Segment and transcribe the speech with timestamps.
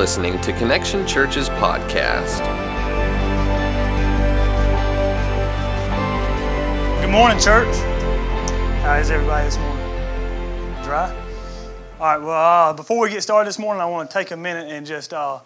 [0.00, 2.38] listening to Connection Church's podcast.
[7.02, 7.76] Good morning, church.
[8.80, 9.84] How is everybody this morning?
[10.82, 11.14] Dry?
[12.00, 12.16] All right.
[12.16, 14.86] Well, uh, before we get started this morning, I want to take a minute and
[14.86, 15.40] just uh,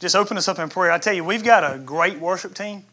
[0.00, 0.90] just open us up in prayer.
[0.90, 2.86] I tell you, we've got a great worship team,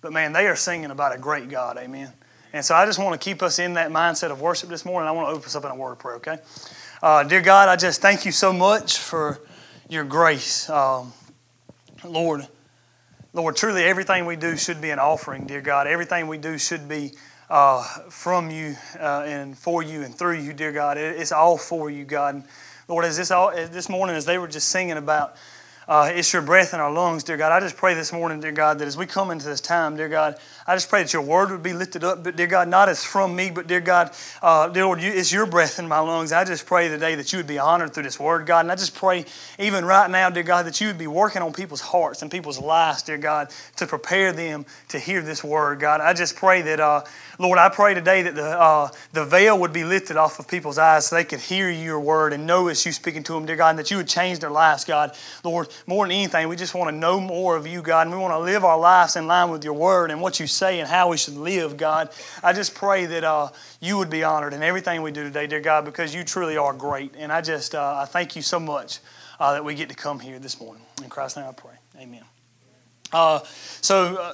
[0.00, 1.76] but man, they are singing about a great God.
[1.76, 2.10] Amen.
[2.54, 5.06] And so I just want to keep us in that mindset of worship this morning.
[5.06, 6.16] I want to open us up in a word of prayer.
[6.16, 6.38] Okay.
[7.02, 9.38] Uh, dear God, I just thank you so much for
[9.92, 10.70] your grace.
[10.70, 11.12] Um,
[12.02, 12.48] Lord,
[13.34, 15.86] Lord, truly everything we do should be an offering, dear God.
[15.86, 17.12] Everything we do should be
[17.50, 20.96] uh, from you uh, and for you and through you, dear God.
[20.96, 22.36] It, it's all for you, God.
[22.36, 22.44] And
[22.88, 25.36] Lord, as this, all, as this morning, as they were just singing about
[25.86, 27.52] uh, it's your breath in our lungs, dear God.
[27.52, 30.08] I just pray this morning, dear God, that as we come into this time, dear
[30.08, 32.88] God, I just pray that your word would be lifted up, but dear God, not
[32.88, 35.98] as from me, but dear God, uh, dear Lord, you, it's your breath in my
[35.98, 36.30] lungs.
[36.30, 38.60] I just pray today that you would be honored through this word, God.
[38.60, 39.24] And I just pray,
[39.58, 42.60] even right now, dear God, that you would be working on people's hearts and people's
[42.60, 46.00] lives, dear God, to prepare them to hear this word, God.
[46.00, 47.02] I just pray that, uh,
[47.40, 50.78] Lord, I pray today that the, uh, the veil would be lifted off of people's
[50.78, 53.56] eyes so they could hear your word and know it's you speaking to them, dear
[53.56, 55.16] God, and that you would change their lives, God.
[55.42, 58.22] Lord, more than anything, we just want to know more of you, God, and we
[58.22, 60.88] want to live our lives in line with your word and what you say and
[60.88, 62.10] how we should live, God.
[62.42, 63.50] I just pray that uh,
[63.80, 66.72] you would be honored in everything we do today, dear God, because you truly are
[66.72, 67.14] great.
[67.16, 69.00] And I just uh, I thank you so much
[69.40, 70.82] uh, that we get to come here this morning.
[71.02, 71.74] In Christ's name I pray.
[71.98, 72.24] Amen.
[73.12, 73.40] Uh,
[73.82, 74.32] so, uh,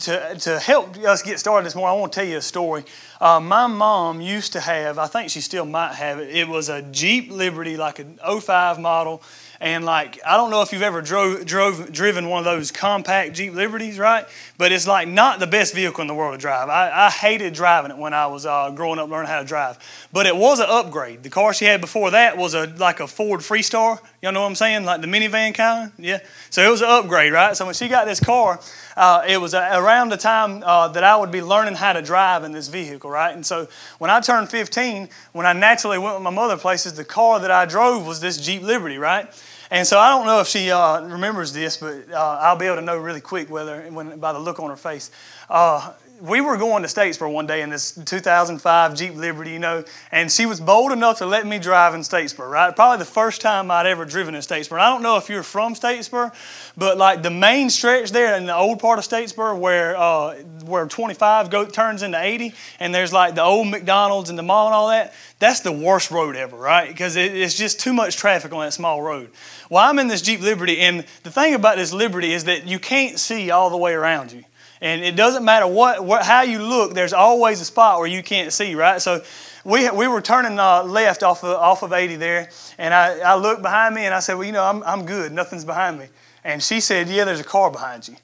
[0.00, 2.84] to, to help us get started this morning, I want to tell you a story.
[3.20, 6.68] Uh, my mom used to have, I think she still might have it, it was
[6.68, 9.22] a Jeep Liberty, like an 05 model.
[9.60, 13.34] And like, I don't know if you've ever drove, drove driven one of those compact
[13.34, 14.24] Jeep Liberties, right?
[14.56, 16.68] But it's like not the best vehicle in the world to drive.
[16.68, 19.78] I, I hated driving it when I was uh, growing up, learning how to drive.
[20.12, 21.24] But it was an upgrade.
[21.24, 23.98] The car she had before that was a like a Ford Freestar.
[24.22, 24.84] Y'all know what I'm saying?
[24.84, 25.90] Like the minivan kind.
[25.98, 26.20] Yeah.
[26.50, 27.56] So it was an upgrade, right?
[27.56, 28.60] So when she got this car,
[28.96, 32.44] uh, it was around the time uh, that I would be learning how to drive
[32.44, 33.34] in this vehicle, right?
[33.34, 33.68] And so
[33.98, 37.50] when I turned 15, when I naturally went with my mother places, the car that
[37.50, 39.32] I drove was this Jeep Liberty, right?
[39.70, 42.76] And so I don't know if she uh, remembers this, but uh, I'll be able
[42.76, 45.10] to know really quick whether when, by the look on her face.
[45.50, 49.84] Uh, we were going to Statesboro one day in this 2005 Jeep Liberty, you know,
[50.10, 52.74] and she was bold enough to let me drive in Statesboro, right?
[52.74, 54.80] Probably the first time I'd ever driven in Statesboro.
[54.80, 56.34] I don't know if you're from Statesboro,
[56.76, 60.34] but like the main stretch there in the old part of Statesboro where uh,
[60.64, 64.66] where 25 go, turns into 80, and there's like the old McDonald's and the mall
[64.66, 66.88] and all that, that's the worst road ever, right?
[66.88, 69.30] Because it, it's just too much traffic on that small road.
[69.70, 72.78] Well, I'm in this Jeep Liberty, and the thing about this Liberty is that you
[72.78, 74.44] can't see all the way around you.
[74.80, 78.22] And it doesn't matter what, what how you look, there's always a spot where you
[78.22, 79.00] can't see, right?
[79.02, 79.22] So
[79.64, 83.34] we, we were turning uh, left off of, off of 80 there, and I, I
[83.34, 85.32] looked behind me and I said, Well, you know, I'm, I'm good.
[85.32, 86.06] Nothing's behind me.
[86.44, 88.16] And she said, Yeah, there's a car behind you.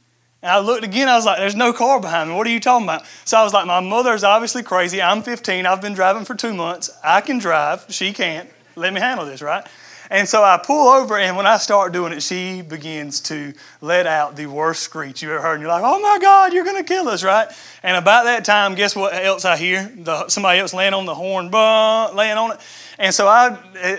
[0.42, 2.36] And I looked again, I was like, There's no car behind me.
[2.36, 3.02] What are you talking about?
[3.24, 5.02] So I was like, My mother's obviously crazy.
[5.02, 5.66] I'm 15.
[5.66, 6.90] I've been driving for two months.
[7.02, 7.86] I can drive.
[7.88, 8.48] She can't.
[8.76, 9.66] Let me handle this, right?
[10.14, 14.06] And so I pull over, and when I start doing it, she begins to let
[14.06, 15.54] out the worst screech you ever heard.
[15.54, 17.48] And you're like, oh my God, you're going to kill us, right?
[17.82, 19.92] And about that time, guess what else I hear?
[19.92, 22.60] The, somebody else laying on the horn, bah, laying on it.
[22.96, 23.96] And so I uh,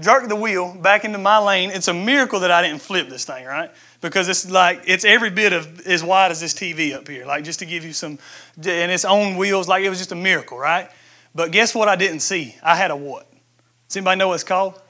[0.00, 1.70] jerk the wheel back into my lane.
[1.70, 3.70] It's a miracle that I didn't flip this thing, right?
[4.00, 7.44] Because it's like, it's every bit of as wide as this TV up here, like
[7.44, 8.18] just to give you some,
[8.56, 10.90] and its own wheels, like it was just a miracle, right?
[11.36, 12.56] But guess what I didn't see?
[12.64, 13.30] I had a what?
[13.86, 14.82] Does anybody know what it's called?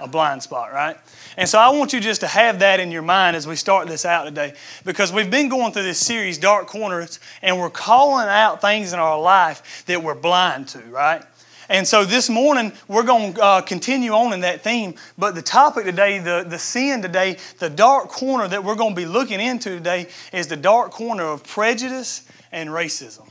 [0.00, 0.96] A blind spot, right?
[1.36, 3.86] And so I want you just to have that in your mind as we start
[3.86, 8.28] this out today because we've been going through this series, Dark Corners, and we're calling
[8.28, 11.22] out things in our life that we're blind to, right?
[11.70, 14.96] And so this morning, we're going to uh, continue on in that theme.
[15.16, 19.00] But the topic today, the, the sin today, the dark corner that we're going to
[19.00, 23.28] be looking into today is the dark corner of prejudice and racism.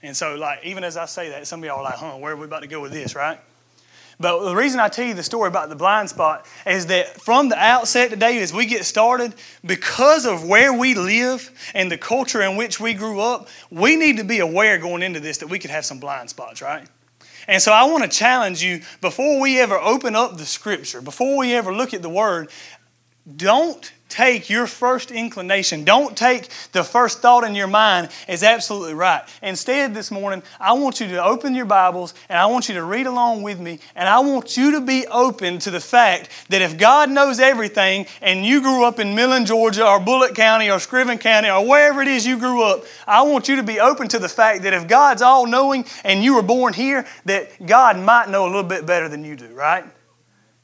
[0.00, 2.32] And so, like, even as I say that, some of y'all are like, huh, where
[2.32, 3.38] are we about to go with this, right?
[4.22, 7.48] But the reason I tell you the story about the blind spot is that from
[7.48, 9.34] the outset today, as we get started,
[9.66, 14.18] because of where we live and the culture in which we grew up, we need
[14.18, 16.86] to be aware going into this that we could have some blind spots, right?
[17.48, 21.36] And so I want to challenge you before we ever open up the scripture, before
[21.36, 22.48] we ever look at the word,
[23.36, 28.92] don't take your first inclination, don't take the first thought in your mind as absolutely
[28.92, 29.22] right.
[29.42, 32.84] Instead, this morning, I want you to open your Bibles and I want you to
[32.84, 33.80] read along with me.
[33.96, 38.06] And I want you to be open to the fact that if God knows everything
[38.20, 42.02] and you grew up in Millen, Georgia, or Bulloch County, or Screven County, or wherever
[42.02, 44.74] it is you grew up, I want you to be open to the fact that
[44.74, 48.62] if God's all knowing and you were born here, that God might know a little
[48.62, 49.84] bit better than you do, right?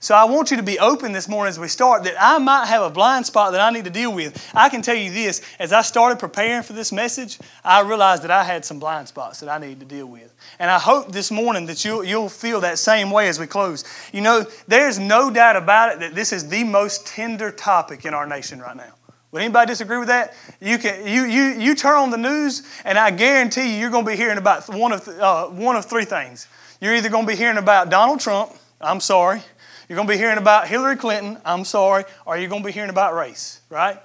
[0.00, 2.66] So I want you to be open this morning as we start that I might
[2.66, 4.48] have a blind spot that I need to deal with.
[4.54, 8.30] I can tell you this as I started preparing for this message, I realized that
[8.30, 10.32] I had some blind spots that I needed to deal with.
[10.60, 13.82] And I hope this morning that you'll, you'll feel that same way as we close.
[14.12, 18.14] You know, there's no doubt about it that this is the most tender topic in
[18.14, 18.92] our nation right now.
[19.32, 20.32] Would anybody disagree with that?
[20.60, 24.04] You, can, you, you, you turn on the news, and I guarantee you, you're going
[24.04, 26.46] to be hearing about one of, uh, one of three things.
[26.80, 29.42] You're either going to be hearing about Donald Trump, I'm sorry.
[29.88, 32.04] You're going to be hearing about Hillary Clinton, I'm sorry.
[32.26, 33.98] Or you're going to be hearing about race, right?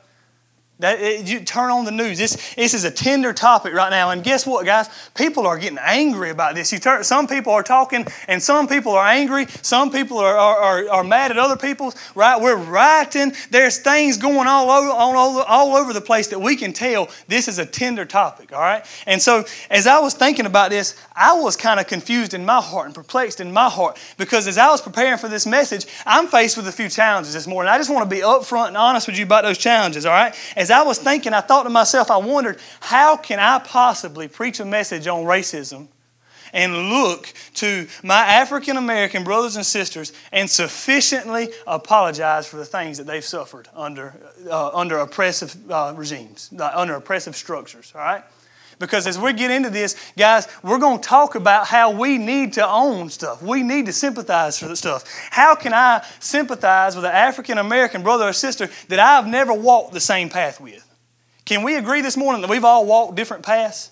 [0.80, 2.18] That, you turn on the news.
[2.18, 4.10] This, this is a tender topic right now.
[4.10, 4.90] And guess what, guys?
[5.14, 6.74] People are getting angry about this.
[6.74, 9.46] You turn, some people are talking, and some people are angry.
[9.62, 11.94] Some people are, are, are, mad at other people.
[12.16, 12.42] Right?
[12.42, 13.34] We're writing.
[13.52, 17.48] There's things going all over, all, all over the place that we can tell this
[17.48, 18.52] is a tender topic.
[18.52, 18.84] All right?
[19.06, 22.60] And so, as I was thinking about this, I was kind of confused in my
[22.60, 26.26] heart and perplexed in my heart because as I was preparing for this message, I'm
[26.26, 27.72] faced with a few challenges this morning.
[27.72, 30.08] I just want to be upfront and honest with you about those challenges.
[30.08, 30.34] All right?
[30.64, 34.62] As I was thinking, I thought to myself, I wondered, how can I possibly preach
[34.62, 35.90] a message on racism
[36.54, 42.98] and look to my African American brothers and sisters and sufficiently apologize for the things
[42.98, 44.16] that they've suffered under,
[44.50, 48.24] uh, under oppressive uh, regimes, uh, under oppressive structures, all right?
[48.80, 52.54] Because as we get into this, guys, we're going to talk about how we need
[52.54, 53.42] to own stuff.
[53.42, 55.04] We need to sympathize for the stuff.
[55.30, 59.94] How can I sympathize with an African American brother or sister that I've never walked
[59.94, 60.88] the same path with?
[61.46, 63.92] Can we agree this morning that we've all walked different paths?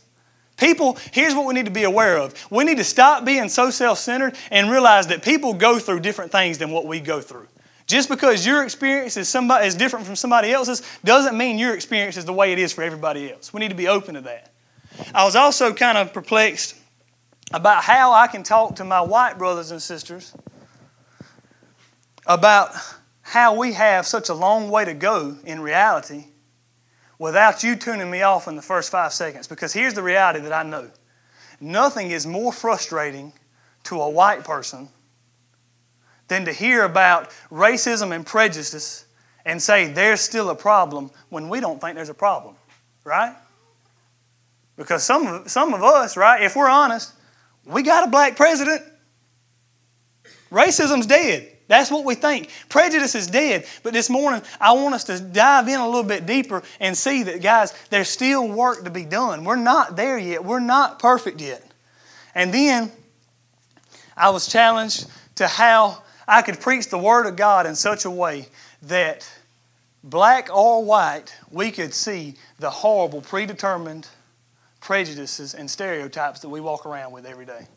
[0.58, 2.36] People, here's what we need to be aware of.
[2.52, 6.32] We need to stop being so self centered and realize that people go through different
[6.32, 7.48] things than what we go through.
[7.88, 12.16] Just because your experience is, somebody, is different from somebody else's doesn't mean your experience
[12.16, 13.52] is the way it is for everybody else.
[13.54, 14.51] We need to be open to that.
[15.14, 16.76] I was also kind of perplexed
[17.54, 20.34] about how I can talk to my white brothers and sisters
[22.26, 22.74] about
[23.22, 26.26] how we have such a long way to go in reality
[27.18, 29.48] without you tuning me off in the first five seconds.
[29.48, 30.90] Because here's the reality that I know
[31.60, 33.34] nothing is more frustrating
[33.84, 34.90] to a white person
[36.28, 39.06] than to hear about racism and prejudice
[39.46, 42.56] and say there's still a problem when we don't think there's a problem,
[43.04, 43.36] right?
[44.78, 47.14] Because some of, some of us, right, if we're honest,
[47.66, 48.82] we got a black president.
[50.52, 51.48] Racism's dead.
[51.68, 52.50] That's what we think.
[52.68, 53.66] Prejudice is dead.
[53.82, 57.24] But this morning, I want us to dive in a little bit deeper and see
[57.24, 59.46] that, guys, there's still work to be done.
[59.46, 60.44] We're not there yet.
[60.44, 61.64] We're not perfect yet.
[62.36, 62.92] And then
[64.18, 68.12] I was challenged to how I could preach the Word of God in such a
[68.12, 68.48] way
[68.84, 69.30] that
[70.04, 74.10] black or white, we could see the horrible, predetermined
[74.82, 77.68] prejudices and stereotypes that we walk around with every day.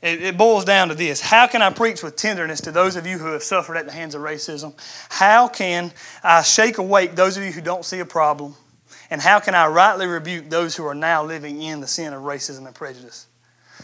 [0.00, 3.06] It, it, boils down to this How can I preach with tenderness to those of
[3.06, 4.74] you who have suffered at the hands of racism?
[5.10, 5.92] How can
[6.24, 8.56] I shake awake those of you who don't see a problem?
[9.10, 12.22] And how can I rightly rebuke those who are now living in the sin of
[12.22, 13.26] racism and prejudice?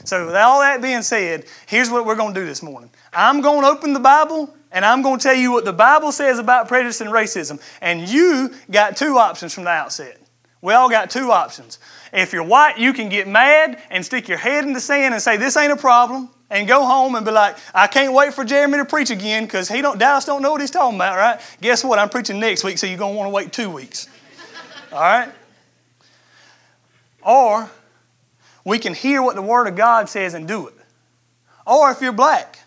[0.04, 2.90] So, with all that being said, here's what we're going to do this morning.
[3.12, 6.12] I'm going to open the Bible and I'm going to tell you what the Bible
[6.12, 7.60] says about prejudice and racism.
[7.80, 10.18] And you got two options from the outset.
[10.60, 11.78] We all got two options.
[12.12, 15.22] If you're white, you can get mad and stick your head in the sand and
[15.22, 18.44] say, This ain't a problem, and go home and be like, I can't wait for
[18.44, 21.40] Jeremy to preach again because he don't Dallas don't know what he's talking about, right?
[21.60, 21.98] Guess what?
[21.98, 24.08] I'm preaching next week, so you're gonna want to wait two weeks.
[24.92, 25.30] all right?
[27.22, 27.70] Or
[28.64, 30.74] we can hear what the Word of God says and do it.
[31.66, 32.58] Or if you're black,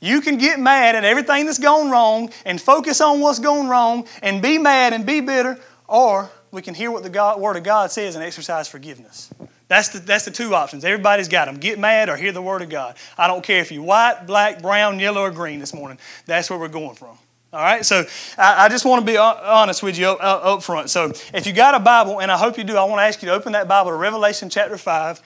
[0.00, 4.06] you can get mad at everything that's gone wrong and focus on what's gone wrong
[4.22, 5.58] and be mad and be bitter,
[5.90, 9.28] or we can hear what the God, Word of God says and exercise forgiveness.
[9.66, 10.84] That's the, that's the two options.
[10.84, 11.56] Everybody's got them.
[11.56, 12.96] Get mad or hear the Word of God.
[13.18, 15.98] I don't care if you're white, black, brown, yellow, or green this morning.
[16.26, 17.18] That's where we're going from.
[17.52, 18.04] All right, so
[18.38, 20.88] I, I just want to be honest with you up, up front.
[20.90, 23.20] So if you got a Bible, and I hope you do, I want to ask
[23.22, 25.20] you to open that Bible to Revelation chapter 5.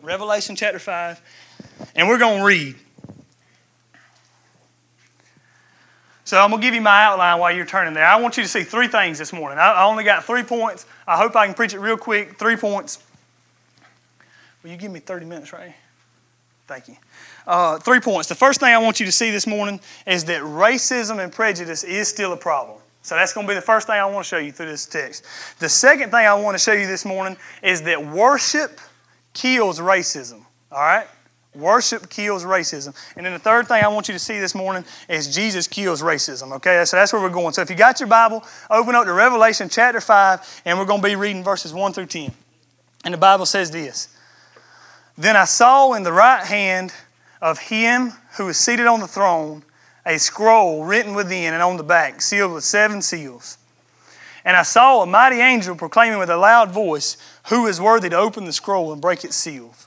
[0.00, 1.20] Revelation chapter 5.
[1.96, 2.76] And we're going to read.
[6.32, 8.06] So I'm going to give you my outline while you're turning there.
[8.06, 9.58] I want you to see three things this morning.
[9.58, 10.86] I only got three points.
[11.06, 12.38] I hope I can preach it real quick.
[12.38, 13.00] Three points.
[14.62, 15.74] Will you give me 30 minutes, right?
[16.66, 16.96] Thank you.
[17.46, 18.30] Uh, three points.
[18.30, 21.84] The first thing I want you to see this morning is that racism and prejudice
[21.84, 22.78] is still a problem.
[23.02, 24.86] So that's going to be the first thing I want to show you through this
[24.86, 25.26] text.
[25.58, 28.80] The second thing I want to show you this morning is that worship
[29.34, 30.40] kills racism.
[30.70, 31.06] All right?
[31.54, 32.94] Worship kills racism.
[33.14, 36.02] And then the third thing I want you to see this morning is Jesus kills
[36.02, 36.52] racism.
[36.52, 37.52] Okay, so that's where we're going.
[37.52, 41.02] So if you got your Bible, open up to Revelation chapter 5, and we're going
[41.02, 42.32] to be reading verses 1 through 10.
[43.04, 44.08] And the Bible says this
[45.18, 46.94] Then I saw in the right hand
[47.42, 49.62] of him who is seated on the throne
[50.06, 53.58] a scroll written within and on the back, sealed with seven seals.
[54.44, 57.16] And I saw a mighty angel proclaiming with a loud voice,
[57.48, 59.86] Who is worthy to open the scroll and break its seals?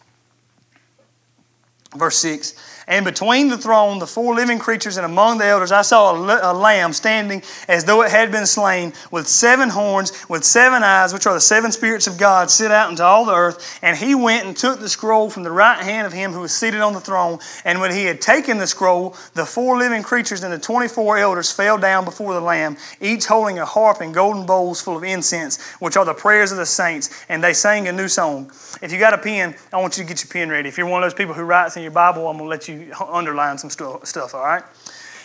[1.97, 2.53] Verse 6
[2.87, 6.53] And between the throne, the four living creatures, and among the elders, I saw a,
[6.53, 11.27] lamb standing as though it had been slain, with seven horns, with seven eyes, which
[11.27, 13.79] are the seven spirits of God, sit out into all the earth.
[13.81, 16.53] And he went and took the scroll from the right hand of him who was
[16.53, 17.39] seated on the throne.
[17.65, 21.51] And when he had taken the scroll, the four living creatures and the 24 elders
[21.51, 25.61] fell down before the lamb, each holding a harp and golden bowls full of incense,
[25.79, 27.09] which are the prayers of the saints.
[27.27, 28.49] And they sang a new song.
[28.81, 30.69] If you got a pen, I want you to get your pen ready.
[30.69, 32.67] If you're one of those people who writes in your Bible, I'm going to let
[32.67, 34.63] you underline some stuff, all right?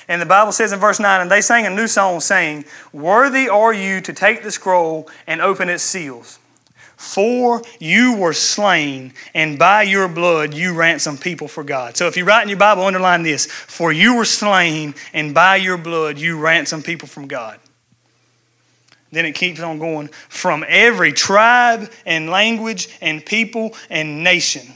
[0.08, 3.48] And the Bible says in verse 9, and they sang a new song saying, Worthy
[3.48, 6.38] are you to take the scroll and open its seals.
[6.96, 11.96] For you were slain, and by your blood you ransomed people for God.
[11.96, 15.56] So if you write in your Bible, underline this For you were slain, and by
[15.56, 17.58] your blood you ransomed people from God.
[19.12, 24.72] Then it keeps on going from every tribe and language and people and nation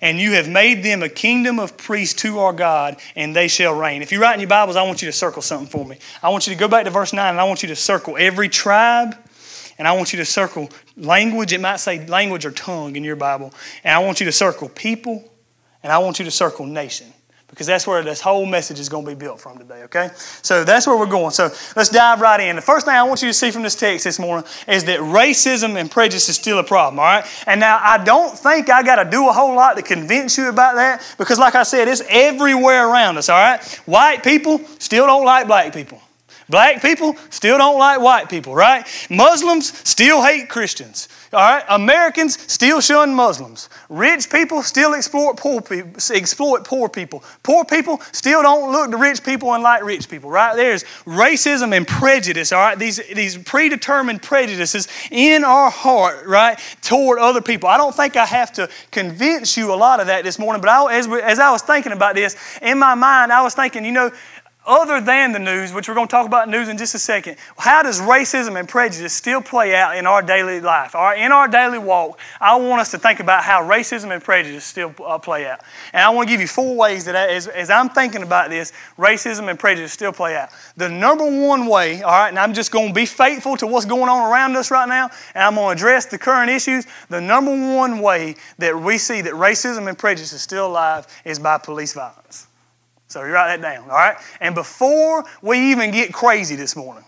[0.00, 3.74] and you have made them a kingdom of priests to our God, and they shall
[3.74, 4.02] reign.
[4.02, 5.98] If you write in your Bibles, I want you to circle something for me.
[6.22, 8.16] I want you to go back to verse 9, and I want you to circle
[8.18, 9.16] every tribe,
[9.78, 11.52] and I want you to circle language.
[11.52, 13.52] It might say language or tongue in your Bible.
[13.82, 15.28] And I want you to circle people,
[15.82, 17.12] and I want you to circle nation
[17.48, 20.10] because that's where this whole message is going to be built from today, okay?
[20.42, 21.30] So that's where we're going.
[21.30, 22.56] So let's dive right in.
[22.56, 24.98] The first thing I want you to see from this text this morning is that
[25.00, 27.24] racism and prejudice is still a problem, all right?
[27.46, 30.48] And now I don't think I got to do a whole lot to convince you
[30.48, 33.62] about that because, like I said, it's everywhere around us, all right?
[33.86, 36.00] White people still don't like black people.
[36.48, 38.86] Black people still don't like white people, right?
[39.10, 41.08] Muslims still hate Christians.
[41.32, 43.68] All right, Americans still shun Muslims.
[43.88, 45.90] Rich people still exploit poor people.
[46.14, 47.24] Exploit poor people.
[47.42, 50.30] Poor people still don't look to rich people and like rich people.
[50.30, 50.54] Right?
[50.54, 52.52] There's racism and prejudice.
[52.52, 57.68] All right, these these predetermined prejudices in our heart, right, toward other people.
[57.68, 60.60] I don't think I have to convince you a lot of that this morning.
[60.60, 63.84] But I, as as I was thinking about this in my mind, I was thinking,
[63.84, 64.12] you know,
[64.66, 67.36] other than the news, which we're going to talk about news in just a second,
[67.58, 70.94] how does racism and prejudice still play out in our daily life?
[70.94, 74.22] All right, in our daily walk, I want us to think about how racism and
[74.22, 75.60] prejudice still uh, play out.
[75.92, 78.72] And I want to give you four ways that, as, as I'm thinking about this,
[78.98, 80.48] racism and prejudice still play out.
[80.76, 83.86] The number one way, all right, and I'm just going to be faithful to what's
[83.86, 86.86] going on around us right now, and I'm going to address the current issues.
[87.10, 91.38] The number one way that we see that racism and prejudice is still alive is
[91.38, 92.46] by police violence.
[93.14, 94.16] So you write that down, all right?
[94.40, 97.04] And before we even get crazy this morning,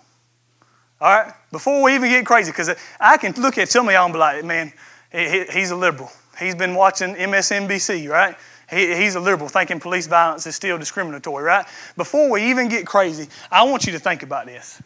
[1.01, 1.33] all right?
[1.51, 2.71] Before we even get crazy, because
[3.01, 4.73] I can look at some of y'all and be like, man,
[5.11, 6.09] he's a liberal.
[6.39, 8.37] He's been watching MSNBC, right?
[8.71, 11.67] he's a liberal, thinking police violence is still discriminatory, right?
[11.97, 14.81] Before we even get crazy, I want you to think about this.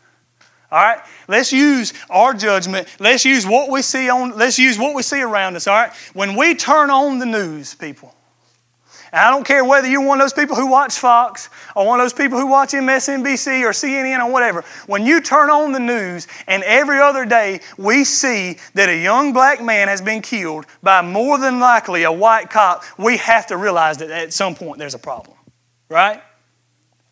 [0.73, 1.01] All right?
[1.29, 2.89] Let's use our judgment.
[2.99, 5.93] Let's use what we see on let's use what we see around us, all right?
[6.15, 8.15] When we turn on the news, people,
[9.13, 12.01] and I don't care whether you're one of those people who watch Fox or one
[12.01, 14.65] of those people who watch MSNBC or CNN or whatever.
[14.87, 19.33] When you turn on the news and every other day we see that a young
[19.33, 23.57] black man has been killed by more than likely a white cop, we have to
[23.57, 25.37] realize that at some point there's a problem.
[25.89, 26.23] Right?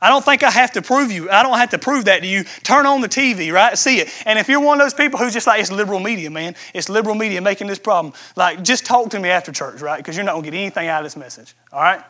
[0.00, 1.28] I don't think I have to prove you.
[1.28, 2.44] I don't have to prove that to you.
[2.62, 3.76] Turn on the TV, right?
[3.76, 4.08] See it.
[4.26, 6.54] And if you're one of those people who's just like, it's liberal media, man.
[6.72, 8.14] It's liberal media making this problem.
[8.36, 9.96] Like, just talk to me after church, right?
[9.96, 12.00] Because you're not going to get anything out of this message, all right?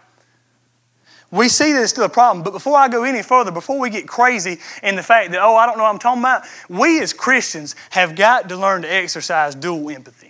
[1.31, 2.43] We see that it's still a problem.
[2.43, 5.57] But before I go any further, before we get crazy in the fact that, oh,
[5.57, 8.89] I don't know what I'm talking about, we as Christians have got to learn to
[8.93, 10.28] exercise dual empathy.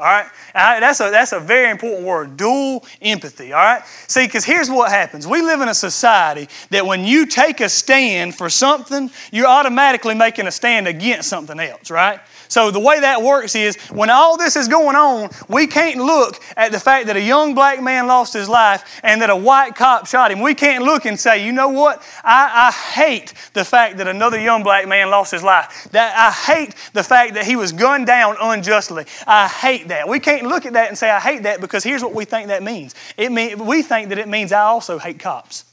[0.00, 0.26] All right?
[0.54, 3.52] That's a, that's a very important word dual empathy.
[3.52, 3.82] All right?
[4.06, 7.68] See, because here's what happens we live in a society that when you take a
[7.68, 12.20] stand for something, you're automatically making a stand against something else, right?
[12.50, 16.42] So the way that works is when all this is going on, we can't look
[16.56, 19.76] at the fact that a young black man lost his life and that a white
[19.76, 20.40] cop shot him.
[20.40, 22.02] We can't look and say, you know what?
[22.24, 25.88] I, I hate the fact that another young black man lost his life.
[25.92, 29.04] That I hate the fact that he was gunned down unjustly.
[29.28, 30.08] I hate that.
[30.08, 32.48] We can't look at that and say, I hate that because here's what we think
[32.48, 32.94] that means.
[33.16, 35.64] It mean, we think that it means I also hate cops.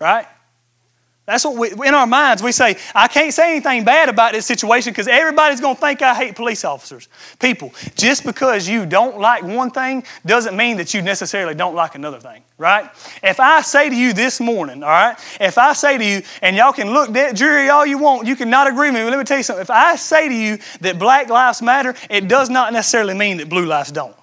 [0.00, 0.26] Right?
[1.30, 4.46] That's what we, in our minds we say, I can't say anything bad about this
[4.46, 7.08] situation because everybody's going to think I hate police officers.
[7.38, 11.94] People, just because you don't like one thing doesn't mean that you necessarily don't like
[11.94, 12.90] another thing, right?
[13.22, 16.56] If I say to you this morning, all right, if I say to you, and
[16.56, 19.04] y'all can look that jury all you want, you cannot agree with me.
[19.08, 19.62] Let me tell you something.
[19.62, 23.48] If I say to you that black lives matter, it does not necessarily mean that
[23.48, 24.16] blue lives don't.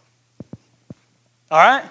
[1.50, 1.86] All right?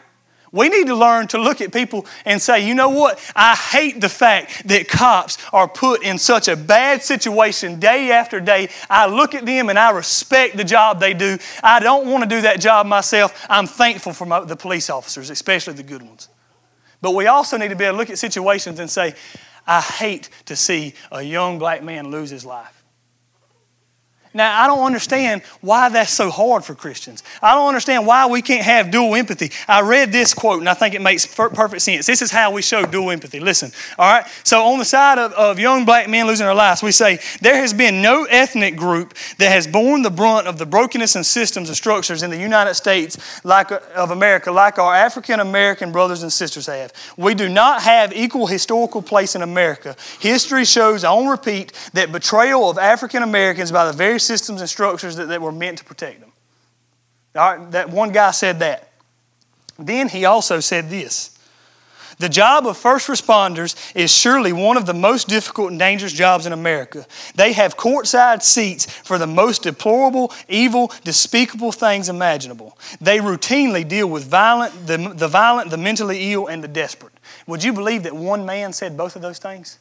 [0.57, 3.21] We need to learn to look at people and say, you know what?
[3.37, 8.41] I hate the fact that cops are put in such a bad situation day after
[8.41, 8.71] day.
[8.89, 11.37] I look at them and I respect the job they do.
[11.63, 13.47] I don't want to do that job myself.
[13.51, 16.29] I'm thankful for my, the police officers, especially the good ones.
[17.03, 19.15] But we also need to be able to look at situations and say,
[19.67, 22.76] I hate to see a young black man lose his life.
[24.37, 27.23] Now, I don't understand why that's so hard for Christians.
[27.41, 29.51] I don't understand why we can't have dual empathy.
[29.67, 32.05] I read this quote and I think it makes perfect sense.
[32.05, 33.41] This is how we show dual empathy.
[33.41, 34.27] Listen, all right?
[34.45, 37.57] So, on the side of, of young black men losing their lives, we say, There
[37.57, 41.71] has been no ethnic group that has borne the brunt of the brokenness and systems
[41.71, 46.31] and structures in the United States like, of America like our African American brothers and
[46.31, 46.93] sisters have.
[47.17, 49.97] We do not have equal historical place in America.
[50.21, 55.17] History shows on repeat that betrayal of African Americans by the very systems and structures
[55.17, 56.33] that, that were meant to protect them.
[57.37, 58.91] All right, that one guy said that.
[59.79, 61.37] Then he also said this.
[62.19, 66.47] The job of first responders is surely one of the most difficult and dangerous jobs
[66.47, 67.05] in America.
[67.35, 72.79] They have courtside seats for the most deplorable, evil, despicable things imaginable.
[73.03, 77.13] They routinely deal with violent, the, the violent, the mentally ill, and the desperate.
[77.47, 79.79] Would you believe that one man said both of those things?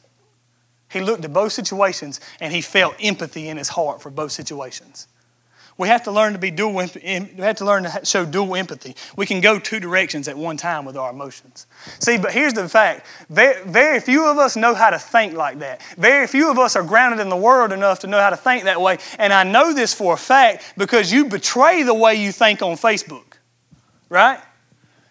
[0.90, 5.08] He looked at both situations and he felt empathy in his heart for both situations.
[5.78, 6.72] We have to learn to be dual.
[6.72, 6.86] We
[7.38, 8.96] have to learn to show dual empathy.
[9.14, 11.66] We can go two directions at one time with our emotions.
[11.98, 15.58] See, but here's the fact: very, very few of us know how to think like
[15.58, 15.82] that.
[15.98, 18.64] Very few of us are grounded in the world enough to know how to think
[18.64, 18.96] that way.
[19.18, 22.76] And I know this for a fact because you betray the way you think on
[22.76, 23.34] Facebook,
[24.08, 24.40] right?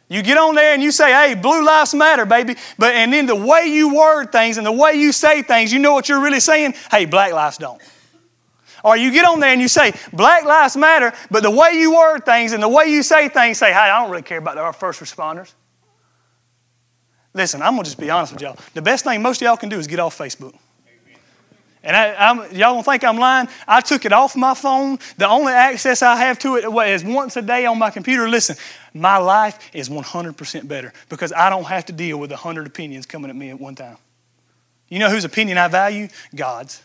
[0.07, 2.55] You get on there and you say, hey, blue lives matter, baby.
[2.77, 5.79] But and then the way you word things and the way you say things, you
[5.79, 6.75] know what you're really saying?
[6.91, 7.81] Hey, black lives don't.
[8.83, 11.95] Or you get on there and you say, black lives matter, but the way you
[11.95, 14.59] word things and the way you say things say, hey, I don't really care about
[14.59, 15.53] our first responders.
[17.33, 18.57] Listen, I'm gonna just be honest with y'all.
[18.75, 20.55] The best thing most of y'all can do is get off Facebook.
[21.85, 23.47] And I, y'all don't think I'm lying?
[23.67, 24.97] I took it off my phone.
[25.17, 28.27] The only access I have to it is once a day on my computer.
[28.27, 28.55] Listen,
[28.95, 33.29] my life is 100% better because I don't have to deal with 100 opinions coming
[33.29, 33.97] at me at one time.
[34.89, 36.07] You know whose opinion I value?
[36.35, 36.81] God's.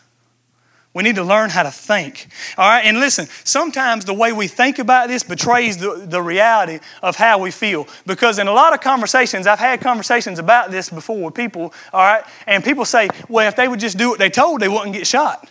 [0.93, 2.27] We need to learn how to think.
[2.57, 6.79] All right, and listen, sometimes the way we think about this betrays the, the reality
[7.01, 7.87] of how we feel.
[8.05, 12.01] Because in a lot of conversations, I've had conversations about this before with people, all
[12.01, 14.93] right, and people say, well, if they would just do what they told, they wouldn't
[14.93, 15.49] get shot.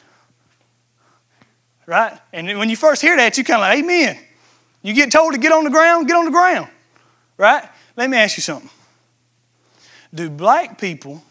[1.86, 2.16] Right?
[2.32, 4.18] And when you first hear that, you kind of like, amen.
[4.82, 6.68] You get told to get on the ground, get on the ground.
[7.36, 7.66] Right?
[7.96, 8.70] Let me ask you something.
[10.14, 11.22] Do black people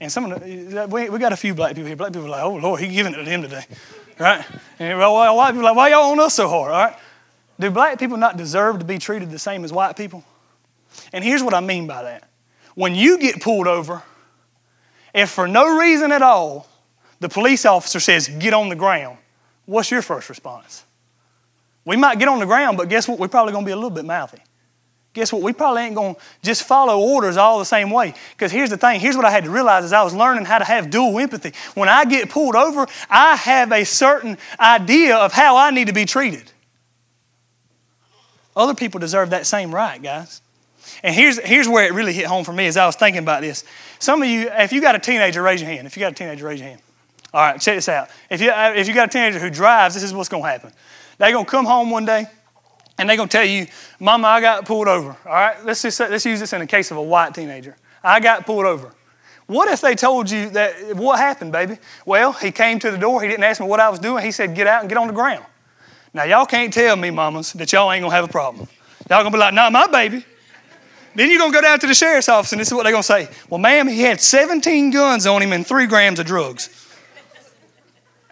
[0.00, 1.96] and some of the, we, we got a few black people here.
[1.96, 3.64] Black people are like, oh, Lord, he's giving it to them today.
[4.18, 4.44] Right?
[4.78, 6.72] And white people are like, why y'all on us so hard?
[6.72, 6.96] All right?
[7.58, 10.24] Do black people not deserve to be treated the same as white people?
[11.12, 12.28] And here's what I mean by that.
[12.74, 14.02] When you get pulled over,
[15.14, 16.66] if for no reason at all
[17.20, 19.18] the police officer says, get on the ground,
[19.66, 20.84] what's your first response?
[21.84, 23.18] We might get on the ground, but guess what?
[23.18, 24.40] We're probably going to be a little bit mouthy
[25.12, 25.42] guess what?
[25.42, 28.14] We probably ain't going to just follow orders all the same way.
[28.32, 30.58] Because here's the thing here's what I had to realize as I was learning how
[30.58, 31.52] to have dual empathy.
[31.74, 35.92] When I get pulled over, I have a certain idea of how I need to
[35.92, 36.50] be treated.
[38.56, 40.42] Other people deserve that same right, guys.
[41.02, 43.42] And here's, here's where it really hit home for me as I was thinking about
[43.42, 43.64] this.
[44.00, 45.86] Some of you, if you got a teenager, raise your hand.
[45.86, 46.82] If you got a teenager, raise your hand.
[47.32, 48.08] All right, check this out.
[48.28, 50.72] If you, if you got a teenager who drives, this is what's going to happen.
[51.18, 52.26] They're going to come home one day
[53.00, 53.66] and they're going to tell you,
[53.98, 55.16] Mama, I got pulled over.
[55.24, 57.74] All right, let's, just, let's use this in the case of a white teenager.
[58.04, 58.92] I got pulled over.
[59.46, 61.78] What if they told you that, what happened, baby?
[62.04, 63.22] Well, he came to the door.
[63.22, 64.22] He didn't ask me what I was doing.
[64.22, 65.46] He said, get out and get on the ground.
[66.12, 68.68] Now, y'all can't tell me, mamas, that y'all ain't going to have a problem.
[69.08, 70.22] Y'all going to be like, nah, my baby.
[71.14, 72.92] Then you're going to go down to the sheriff's office, and this is what they're
[72.92, 73.28] going to say.
[73.48, 76.68] Well, ma'am, he had 17 guns on him and three grams of drugs.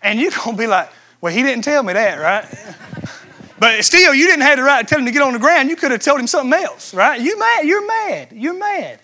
[0.03, 0.91] And you're going to be like,
[1.23, 2.45] well, he didn't tell me that, right?
[3.59, 5.69] But still, you didn't have the right to tell him to get on the ground.
[5.69, 7.21] You could have told him something else, right?
[7.21, 7.67] You mad?
[7.67, 8.29] You're mad.
[8.33, 9.01] You're mad.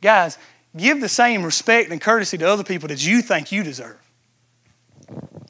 [0.00, 0.36] Guys,
[0.76, 3.98] give the same respect and courtesy to other people that you think you deserve.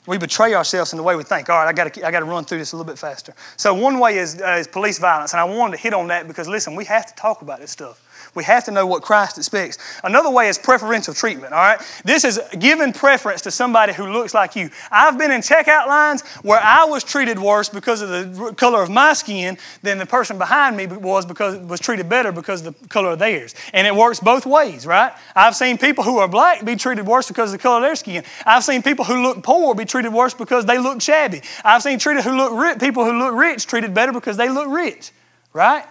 [0.07, 1.49] We betray ourselves in the way we think.
[1.49, 3.35] All right, I got to I got to run through this a little bit faster.
[3.57, 6.27] So one way is, uh, is police violence, and I wanted to hit on that
[6.27, 8.03] because listen, we have to talk about this stuff.
[8.35, 9.79] We have to know what Christ expects.
[10.05, 11.81] Another way is preferential treatment, all right?
[12.05, 14.71] This is giving preference to somebody who looks like you.
[14.91, 18.91] I've been in checkout lines where I was treated worse because of the color of
[18.91, 22.89] my skin than the person behind me was because was treated better because of the
[22.89, 23.55] color of theirs.
[23.73, 25.13] And it works both ways, right?
[25.35, 27.97] I've seen people who are black be treated worse because of the color of their
[27.97, 28.25] skin.
[28.47, 31.43] I've seen people who look poor be treated worse because they look shabby.
[31.65, 34.69] I've seen treated who look rich, people who look rich treated better because they look
[34.69, 35.13] rich,
[35.53, 35.85] right?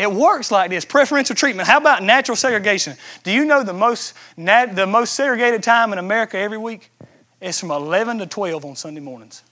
[0.00, 1.68] It works like this preferential treatment.
[1.68, 2.96] How about natural segregation?
[3.22, 6.90] Do you know the most, nat- the most segregated time in America every week?
[7.38, 9.42] It's from 11 to 12 on Sunday mornings.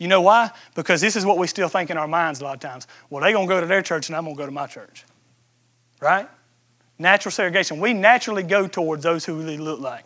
[0.00, 0.50] You know why?
[0.74, 2.88] Because this is what we still think in our minds a lot of times.
[3.08, 4.66] Well, they're going to go to their church and I'm going to go to my
[4.66, 5.04] church.
[6.00, 6.28] Right?
[6.98, 7.78] Natural segregation.
[7.78, 10.04] We naturally go towards those who they look like.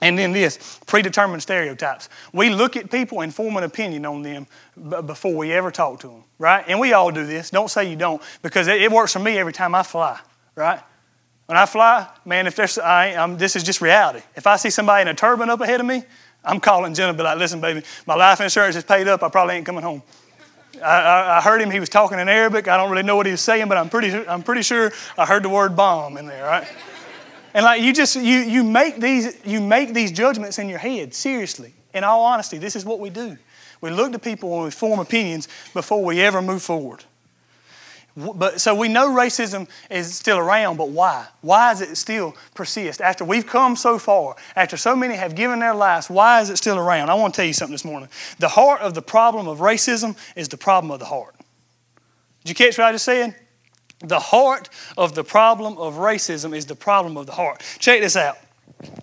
[0.00, 2.08] And then this predetermined stereotypes.
[2.32, 6.00] We look at people and form an opinion on them b- before we ever talk
[6.00, 6.64] to them, right?
[6.68, 7.50] And we all do this.
[7.50, 10.20] Don't say you don't, because it, it works for me every time I fly,
[10.54, 10.80] right?
[11.46, 14.20] When I fly, man, if there's, I, this is just reality.
[14.36, 16.04] If I see somebody in a turban up ahead of me,
[16.44, 19.22] I'm calling Jenna, be like, listen, baby, my life insurance is paid up.
[19.22, 20.02] I probably ain't coming home.
[20.82, 21.70] I, I, I, heard him.
[21.70, 22.68] He was talking in Arabic.
[22.68, 25.26] I don't really know what he was saying, but I'm pretty, I'm pretty sure I
[25.26, 26.68] heard the word bomb in there, right?
[27.58, 31.12] And like you just you you make these you make these judgments in your head.
[31.12, 31.74] Seriously.
[31.92, 33.36] In all honesty, this is what we do.
[33.80, 37.02] We look to people and we form opinions before we ever move forward.
[38.16, 41.26] But so we know racism is still around, but why?
[41.40, 43.00] Why does it still persist?
[43.00, 46.58] After we've come so far, after so many have given their lives, why is it
[46.58, 47.10] still around?
[47.10, 48.08] I want to tell you something this morning.
[48.38, 51.34] The heart of the problem of racism is the problem of the heart.
[52.44, 53.34] Did you catch what I just said?
[54.00, 57.62] The heart of the problem of racism is the problem of the heart.
[57.78, 58.38] Check this out.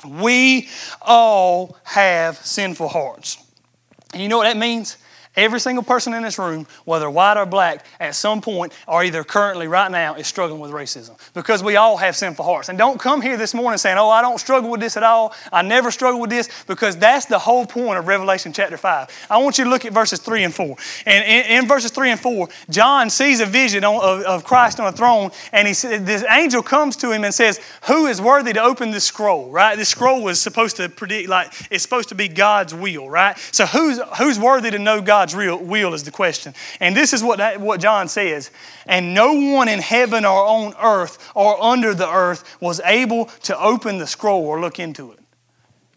[0.07, 0.69] We
[1.01, 3.37] all have sinful hearts.
[4.13, 4.97] And you know what that means?
[5.35, 9.23] Every single person in this room, whether white or black, at some point or either
[9.23, 12.69] currently right now is struggling with racism because we all have sinful hearts.
[12.69, 15.33] And don't come here this morning saying, Oh, I don't struggle with this at all.
[15.51, 19.27] I never struggle with this because that's the whole point of Revelation chapter 5.
[19.29, 20.75] I want you to look at verses 3 and 4.
[21.05, 24.87] And in, in verses 3 and 4, John sees a vision of, of Christ on
[24.87, 28.61] a throne, and he, this angel comes to him and says, Who is worthy to
[28.61, 29.75] open this scroll, right?
[29.75, 33.37] This scroll was supposed to predict, like, it's supposed to be God's will, right?
[33.51, 36.53] So who's, who's worthy to know God's God's real will is the question.
[36.79, 38.51] And this is what, that, what John says.
[38.85, 43.59] And no one in heaven or on earth or under the earth was able to
[43.59, 45.19] open the scroll or look into it.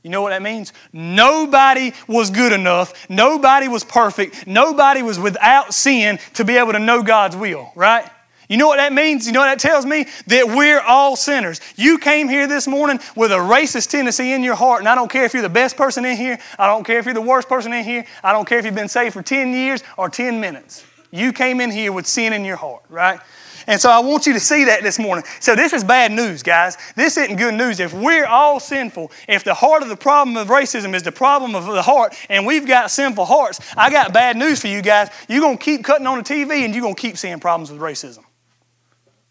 [0.03, 0.73] You know what that means?
[0.95, 2.95] Nobody was good enough.
[3.11, 4.47] Nobody was perfect.
[4.47, 8.09] Nobody was without sin to be able to know God's will, right?
[8.49, 9.27] You know what that means?
[9.27, 10.07] You know what that tells me?
[10.27, 11.61] That we're all sinners.
[11.77, 15.11] You came here this morning with a racist tendency in your heart, and I don't
[15.11, 17.49] care if you're the best person in here, I don't care if you're the worst
[17.49, 20.41] person in here, I don't care if you've been saved for 10 years or 10
[20.41, 20.85] minutes.
[21.11, 23.21] You came in here with sin in your heart, right?
[23.67, 25.27] And so I want you to see that this morning.
[25.41, 26.79] So this is bad news, guys.
[26.97, 27.81] This isn't good news.
[27.81, 31.55] If we're all sinful, if the heart of the problem of racism is the problem
[31.55, 35.11] of the heart, and we've got sinful hearts, I got bad news for you guys.
[35.29, 37.71] You're going to keep cutting on the TV and you're going to keep seeing problems
[37.71, 38.25] with racism.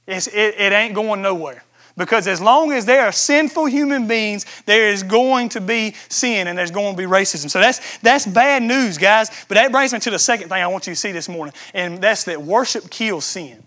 [0.07, 1.63] It, it ain't going nowhere.
[1.97, 6.47] Because as long as there are sinful human beings, there is going to be sin
[6.47, 7.49] and there's going to be racism.
[7.49, 9.31] So that's, that's bad news, guys.
[9.47, 11.55] But that brings me to the second thing I want you to see this morning,
[11.73, 13.63] and that's that worship kills sin.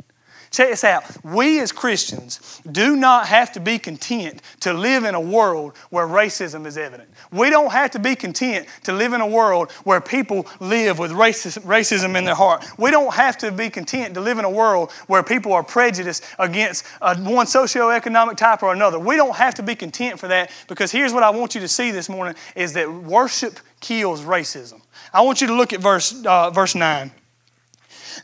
[0.53, 1.05] Check this out.
[1.24, 6.07] We as Christians do not have to be content to live in a world where
[6.07, 7.09] racism is evident.
[7.33, 11.12] We don't have to be content to live in a world where people live with
[11.12, 12.66] racism in their heart.
[12.77, 16.25] We don't have to be content to live in a world where people are prejudiced
[16.38, 18.99] against one socioeconomic type or another.
[18.99, 21.69] We don't have to be content for that because here's what I want you to
[21.69, 24.81] see this morning is that worship kills racism.
[25.12, 27.12] I want you to look at verse, uh, verse 9.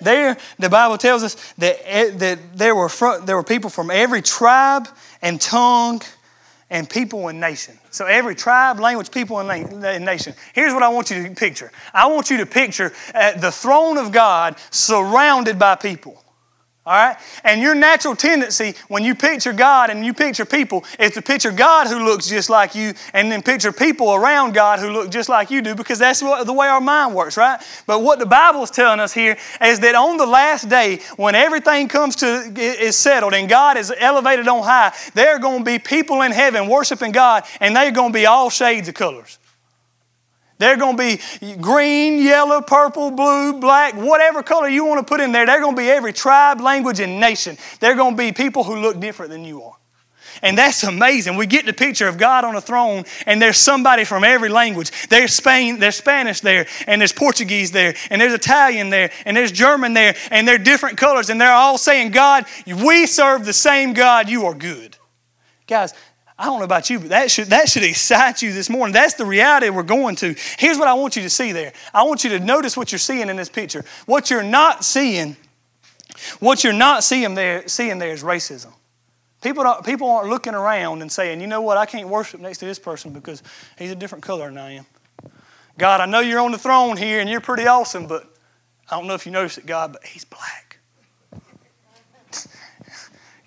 [0.01, 2.91] There, the Bible tells us that, eh, that there, were
[3.25, 4.89] there were people from every tribe
[5.23, 6.03] and tongue
[6.71, 7.79] and people and nation.
[7.91, 10.35] So every tribe, language, people, and nation.
[10.53, 11.71] Here's what I want you to picture.
[11.95, 16.23] I want you to picture uh, the throne of God surrounded by people.
[16.87, 17.17] All right?
[17.43, 21.51] And your natural tendency when you picture God and you picture people is to picture
[21.51, 25.29] God who looks just like you and then picture people around God who look just
[25.29, 27.61] like you do because that's what, the way our mind works, right?
[27.89, 31.35] But what the Bible is telling us here is that on the last day, when
[31.35, 35.65] everything comes to is settled and God is elevated on high, there are going to
[35.65, 39.41] be people in heaven worshiping God and they're going to be all shades of colors.
[40.59, 45.21] They're going to be green, yellow, purple, blue, black, whatever color you want to put
[45.21, 45.45] in there.
[45.45, 47.59] They're going to be every tribe, language, and nation.
[47.81, 49.77] They're going to be people who look different than you are.
[50.43, 51.37] And that's amazing.
[51.37, 54.91] We get the picture of God on a throne, and there's somebody from every language.
[55.09, 59.53] There's Spain, there's Spanish there, and there's Portuguese there, and there's Italian there, and there's
[59.53, 63.95] German there, and they're different colors, and they're all saying, God, we serve the same
[63.95, 64.97] God, you are good.
[65.67, 65.95] Guys,
[66.39, 68.93] I don't know about you, but that should, that should excite you this morning.
[68.93, 70.35] That's the reality we're going to.
[70.59, 71.73] Here's what I want you to see there.
[71.95, 73.85] I want you to notice what you're seeing in this picture.
[74.05, 75.37] What you're not seeing,
[76.41, 78.73] what you're not seeing there, seeing there is racism.
[79.43, 82.59] People, don't, people aren't looking around and saying, you know what, I can't worship next
[82.59, 83.43] to this person because
[83.79, 84.87] he's a different color than I am.
[85.79, 88.31] God, I know you're on the throne here and you're pretty awesome, but
[88.91, 90.79] I don't know if you notice it, God, but he's black.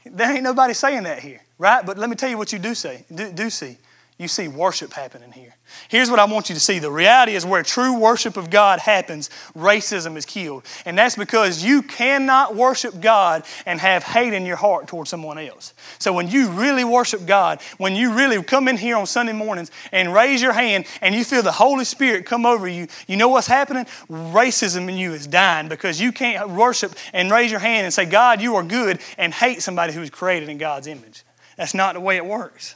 [0.06, 1.42] there ain't nobody saying that here.
[1.60, 1.86] Right?
[1.86, 3.78] But let me tell you what you do say, do, do see.
[4.20, 5.56] You see worship happening here.
[5.88, 6.80] Here's what I want you to see.
[6.80, 10.66] The reality is where true worship of God happens, racism is killed.
[10.86, 15.38] And that's because you cannot worship God and have hate in your heart towards someone
[15.38, 15.74] else.
[16.00, 19.72] So when you really worship God, when you really come in here on Sunday mornings
[19.94, 23.30] and raise your hand and you feel the Holy Spirit come over you, you know
[23.30, 23.86] what's happening?
[24.10, 28.04] Racism in you is dying because you can't worship and raise your hand and say,
[28.04, 31.24] God, you are good, and hate somebody who is created in God's image.
[31.60, 32.76] That's not the way it works.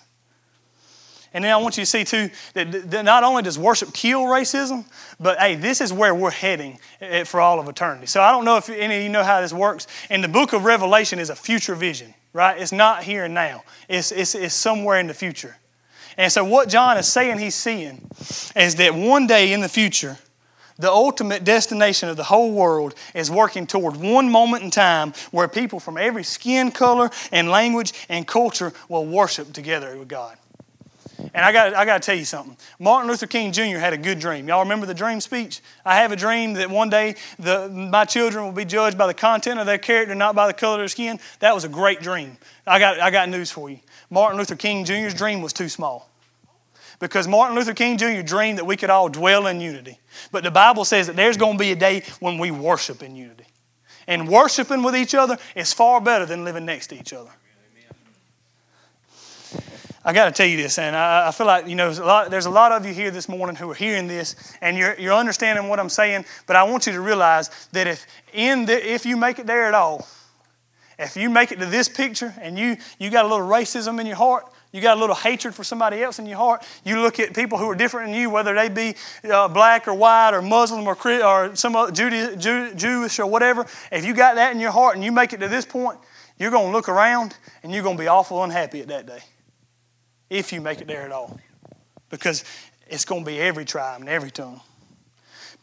[1.33, 4.83] And then I want you to see too that, not only does worship kill racism,
[5.21, 6.77] but hey, this is where we're heading
[7.25, 8.07] for all of eternity.
[8.07, 9.87] So I don't know if any of you know how this works.
[10.09, 12.61] And the book of Revelation is a future vision, right?
[12.61, 13.63] It's not here and now.
[13.87, 15.55] It's, it's, it's somewhere in the future.
[16.17, 18.05] And so what John is saying he's seeing
[18.53, 20.17] is that one day in the future,
[20.83, 25.47] the ultimate destination of the whole world is working toward one moment in time where
[25.47, 30.37] people from every skin color and language and culture will worship together with God.
[31.33, 32.57] And I got, I got to tell you something.
[32.79, 33.77] Martin Luther King Jr.
[33.77, 34.45] had a good dream.
[34.49, 35.61] Y'all remember the dream speech?
[35.85, 39.13] I have a dream that one day the, my children will be judged by the
[39.13, 41.17] content of their character, not by the color of their skin.
[41.39, 42.37] That was a great dream.
[42.67, 43.79] I got, I got news for you.
[44.09, 46.12] Martin Luther King Jr.'s dream was too small
[47.03, 48.21] because Martin Luther King Jr.
[48.21, 49.99] dreamed that we could all dwell in unity.
[50.31, 53.13] But the Bible says that there's going to be a day when we worship in
[53.13, 53.43] unity.
[54.07, 57.29] And worshiping with each other is far better than living next to each other.
[60.05, 62.31] I got to tell you this, and I, feel like you know there's a, lot,
[62.31, 65.13] there's a, lot, of you here this morning who are hearing this, and you're, you're
[65.13, 66.25] understanding what I'm saying.
[66.45, 69.65] But I want you to realize that if in the, if you make it there
[69.65, 70.07] at all,
[70.99, 74.05] if you make it to this picture, and you you got a little racism in
[74.05, 76.67] your heart, you got a little hatred for somebody else in your heart.
[76.83, 79.93] You look at people who are different than you, whether they be uh, black or
[79.93, 83.67] white or Muslim or, or some other Jew, Jewish or whatever.
[83.91, 85.99] If you got that in your heart and you make it to this point,
[86.39, 89.19] you're going to look around and you're going to be awful unhappy at that day.
[90.31, 91.39] If you make it there at all.
[92.09, 92.43] Because
[92.87, 94.59] it's going to be every tribe and every tongue.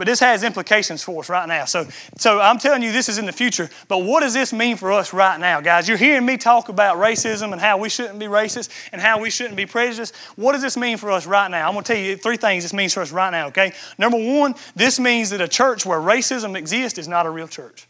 [0.00, 1.66] But this has implications for us right now.
[1.66, 1.86] So,
[2.16, 3.68] so I'm telling you this is in the future.
[3.86, 5.86] But what does this mean for us right now, guys?
[5.86, 9.28] You're hearing me talk about racism and how we shouldn't be racist and how we
[9.28, 10.16] shouldn't be prejudiced.
[10.36, 11.68] What does this mean for us right now?
[11.68, 13.74] I'm going to tell you three things this means for us right now, okay?
[13.98, 17.86] Number one, this means that a church where racism exists is not a real church.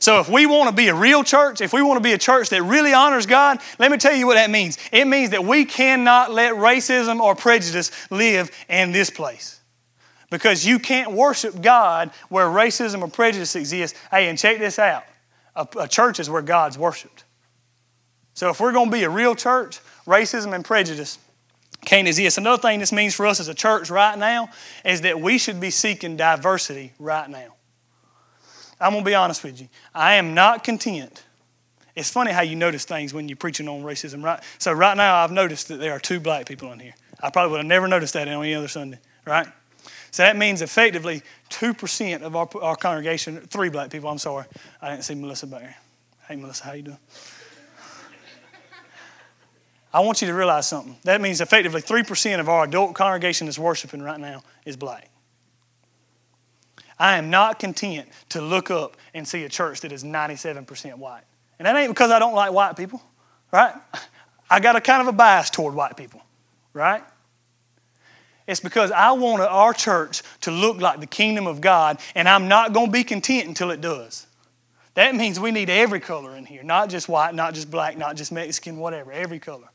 [0.00, 2.18] So, if we want to be a real church, if we want to be a
[2.18, 4.78] church that really honors God, let me tell you what that means.
[4.90, 9.60] It means that we cannot let racism or prejudice live in this place.
[10.30, 13.98] Because you can't worship God where racism or prejudice exists.
[14.10, 15.04] Hey, and check this out
[15.56, 17.24] a, a church is where God's worshiped.
[18.34, 21.18] So if we're going to be a real church, racism and prejudice
[21.84, 22.38] can't exist.
[22.38, 24.50] Another thing this means for us as a church right now
[24.84, 27.54] is that we should be seeking diversity right now.
[28.78, 29.68] I'm going to be honest with you.
[29.94, 31.24] I am not content.
[31.94, 34.42] It's funny how you notice things when you're preaching on racism, right?
[34.58, 36.92] So, right now, I've noticed that there are two black people in here.
[37.22, 39.46] I probably would have never noticed that on any other Sunday, right?
[40.16, 44.46] So that means effectively 2% of our, our congregation, three black people, I'm sorry.
[44.80, 45.76] I didn't see Melissa back there.
[46.26, 46.98] Hey, Melissa, how you doing?
[49.92, 50.96] I want you to realize something.
[51.04, 55.10] That means effectively 3% of our adult congregation that's worshiping right now is black.
[56.98, 61.24] I am not content to look up and see a church that is 97% white.
[61.58, 63.02] And that ain't because I don't like white people,
[63.52, 63.74] right?
[64.48, 66.22] I got a kind of a bias toward white people,
[66.72, 67.04] right?
[68.46, 72.48] It's because I want our church to look like the kingdom of God, and I'm
[72.48, 74.26] not going to be content until it does.
[74.94, 78.16] That means we need every color in here, not just white, not just black, not
[78.16, 79.68] just Mexican, whatever, every color.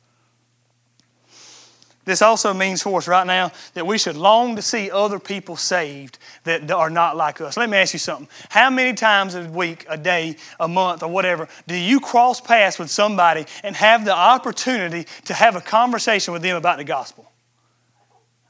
[2.04, 5.56] This also means for us right now that we should long to see other people
[5.56, 7.58] saved that are not like us.
[7.58, 8.28] Let me ask you something.
[8.50, 12.80] How many times a week, a day, a month, or whatever, do you cross paths
[12.80, 17.31] with somebody and have the opportunity to have a conversation with them about the gospel?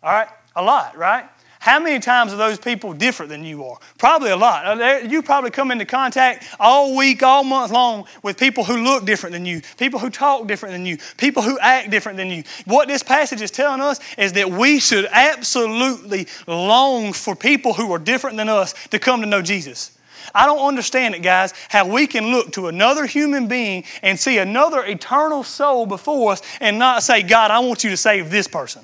[0.03, 0.27] All right?
[0.55, 1.25] A lot, right?
[1.59, 3.77] How many times are those people different than you are?
[3.99, 5.07] Probably a lot.
[5.07, 9.33] You probably come into contact all week, all month long with people who look different
[9.33, 12.43] than you, people who talk different than you, people who act different than you.
[12.65, 17.93] What this passage is telling us is that we should absolutely long for people who
[17.93, 19.95] are different than us to come to know Jesus.
[20.33, 24.39] I don't understand it, guys, how we can look to another human being and see
[24.39, 28.47] another eternal soul before us and not say, God, I want you to save this
[28.47, 28.83] person.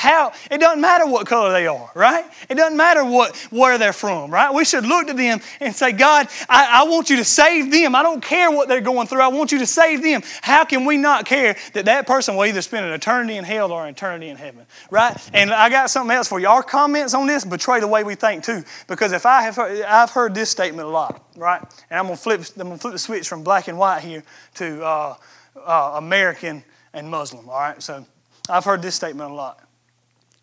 [0.00, 2.24] How it doesn't matter what color they are, right?
[2.48, 4.50] It doesn't matter what where they're from, right?
[4.50, 7.94] We should look to them and say, God, I, I want you to save them.
[7.94, 9.20] I don't care what they're going through.
[9.20, 10.22] I want you to save them.
[10.40, 13.72] How can we not care that that person will either spend an eternity in hell
[13.72, 15.14] or an eternity in heaven, right?
[15.34, 16.48] And I got something else for you.
[16.48, 19.82] Our comments on this betray the way we think too, because if I have heard,
[19.82, 21.60] I've heard this statement a lot, right?
[21.90, 24.22] And I'm gonna flip I'm gonna flip the switch from black and white here
[24.54, 25.14] to uh,
[25.62, 27.50] uh, American and Muslim.
[27.50, 28.06] All right, so
[28.48, 29.66] I've heard this statement a lot.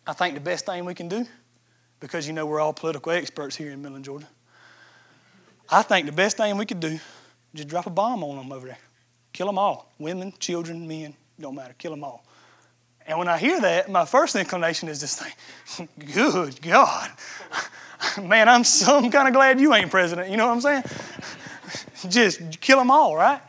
[0.08, 1.26] I think the best thing we can do,
[2.00, 4.26] because you know we're all political experts here in Midland, Georgia,
[5.70, 6.98] I think the best thing we could do,
[7.54, 8.78] just drop a bomb on them over there.
[9.34, 9.92] Kill them all.
[9.98, 11.74] Women, children, men, don't matter.
[11.76, 12.24] Kill them all.
[13.06, 17.10] And when I hear that, my first inclination is this thing, good God.
[18.22, 20.30] Man, I'm so kind of glad you ain't president.
[20.30, 20.84] You know what I'm saying?
[22.08, 23.42] Just kill them all, right?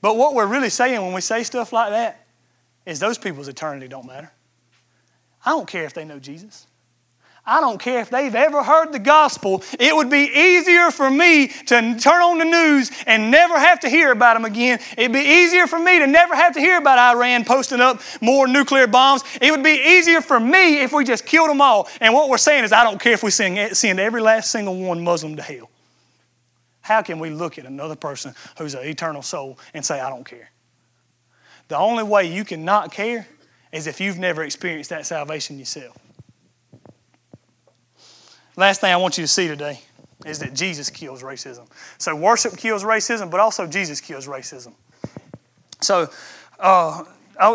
[0.00, 2.26] But what we're really saying when we say stuff like that
[2.86, 4.32] is those people's eternity don't matter.
[5.44, 6.66] I don't care if they know Jesus.
[7.46, 9.62] I don't care if they've ever heard the gospel.
[9.78, 13.90] It would be easier for me to turn on the news and never have to
[13.90, 14.80] hear about them again.
[14.96, 18.48] It'd be easier for me to never have to hear about Iran posting up more
[18.48, 19.24] nuclear bombs.
[19.42, 21.86] It would be easier for me if we just killed them all.
[22.00, 24.50] And what we're saying is, I don't care if we send, eh, send every last
[24.50, 25.68] single one Muslim to hell.
[26.80, 30.24] How can we look at another person who's an eternal soul and say, I don't
[30.24, 30.50] care?
[31.68, 33.26] The only way you can not care
[33.74, 35.98] is if you've never experienced that salvation yourself.
[38.56, 39.80] Last thing I want you to see today
[40.24, 41.66] is that Jesus kills racism.
[41.98, 44.74] So, worship kills racism, but also Jesus kills racism.
[45.80, 46.08] So,
[46.60, 47.02] uh,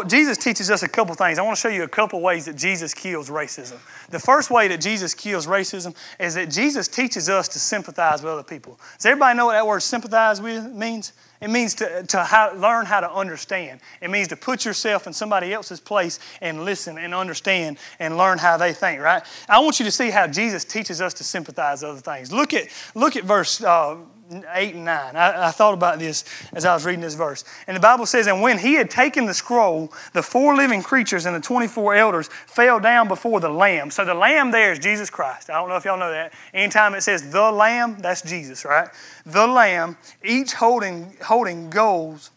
[0.08, 1.40] Jesus teaches us a couple things.
[1.40, 3.78] I want to show you a couple ways that Jesus kills racism.
[4.10, 8.34] The first way that Jesus kills racism is that Jesus teaches us to sympathize with
[8.34, 8.78] other people.
[8.98, 11.14] Does everybody know what that word sympathize with means?
[11.42, 13.80] It means to, to how, learn how to understand.
[14.02, 18.38] It means to put yourself in somebody else's place and listen and understand and learn
[18.38, 19.24] how they think, right?
[19.48, 22.34] I want you to see how Jesus teaches us to sympathize other things.
[22.34, 23.98] Look at, look at verse uh,
[24.30, 25.16] 8 and 9.
[25.16, 27.44] I, I, thought about this as I was reading this verse.
[27.66, 31.26] And the Bible says, And when he had taken the scroll, the four living creatures
[31.26, 33.90] and the 24 elders fell down before the Lamb.
[33.90, 35.50] So the Lamb there is Jesus Christ.
[35.50, 36.34] I don't know if y'all know that.
[36.54, 38.90] Anytime it says the Lamb, that's Jesus, right?
[39.26, 42.30] The Lamb, each holding, holding goals,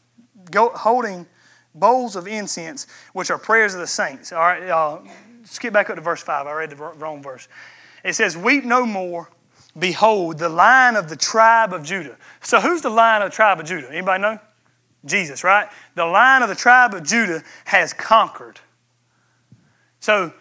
[0.50, 1.26] go, holding
[1.74, 4.33] bowls of incense, which are prayers of the saints.
[4.33, 4.98] All right, uh,
[5.44, 6.46] skip back up to verse 5.
[6.46, 7.48] I read the wrong verse.
[8.02, 9.28] It says, Weep no more.
[9.78, 12.16] Behold, the lion of the tribe of Judah.
[12.42, 13.88] So, who's the lion of the tribe of Judah?
[13.90, 14.38] Anybody know?
[15.04, 15.68] Jesus, right?
[15.94, 18.61] The lion of the tribe of Judah has conquered.
[20.00, 20.32] So,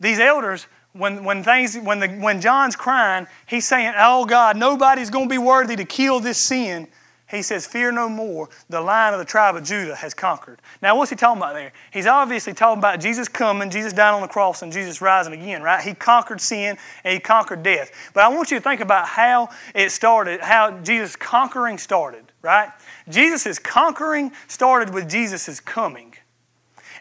[0.00, 5.10] these elders, when, when, things, when, the, when John's crying, he's saying, Oh God, nobody's
[5.10, 6.88] going to be worthy to kill this sin
[7.30, 10.60] he says, Fear no more, the lion of the tribe of Judah has conquered.
[10.82, 11.72] Now, what's he talking about there?
[11.90, 15.62] He's obviously talking about Jesus coming, Jesus dying on the cross, and Jesus rising again,
[15.62, 15.82] right?
[15.82, 17.90] He conquered sin and he conquered death.
[18.12, 22.70] But I want you to think about how it started, how Jesus' conquering started, right?
[23.08, 26.13] Jesus' conquering started with Jesus' coming.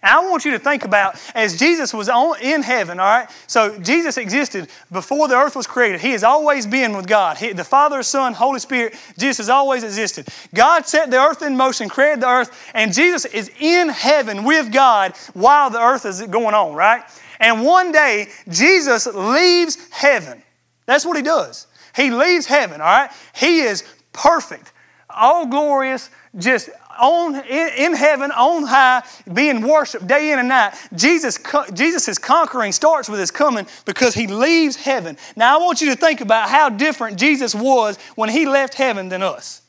[0.03, 3.29] And I want you to think about as Jesus was on, in heaven, all right?
[3.47, 6.01] So Jesus existed before the earth was created.
[6.01, 7.37] He has always been with God.
[7.37, 10.27] He, the Father, Son, Holy Spirit, Jesus has always existed.
[10.53, 14.73] God set the earth in motion, created the earth, and Jesus is in heaven with
[14.73, 17.03] God while the earth is going on, right?
[17.39, 20.43] And one day, Jesus leaves heaven.
[20.85, 21.67] That's what he does.
[21.95, 23.11] He leaves heaven, all right?
[23.35, 24.73] He is perfect,
[25.09, 29.03] all glorious, just on in, heaven on high
[29.33, 30.73] being worshiped day in and night.
[30.95, 31.37] Jesus
[31.73, 35.17] jesus' conquering starts with his coming because he leaves heaven.
[35.35, 39.09] Now i want you to think about how different jesus was when he left heaven
[39.09, 39.61] than us.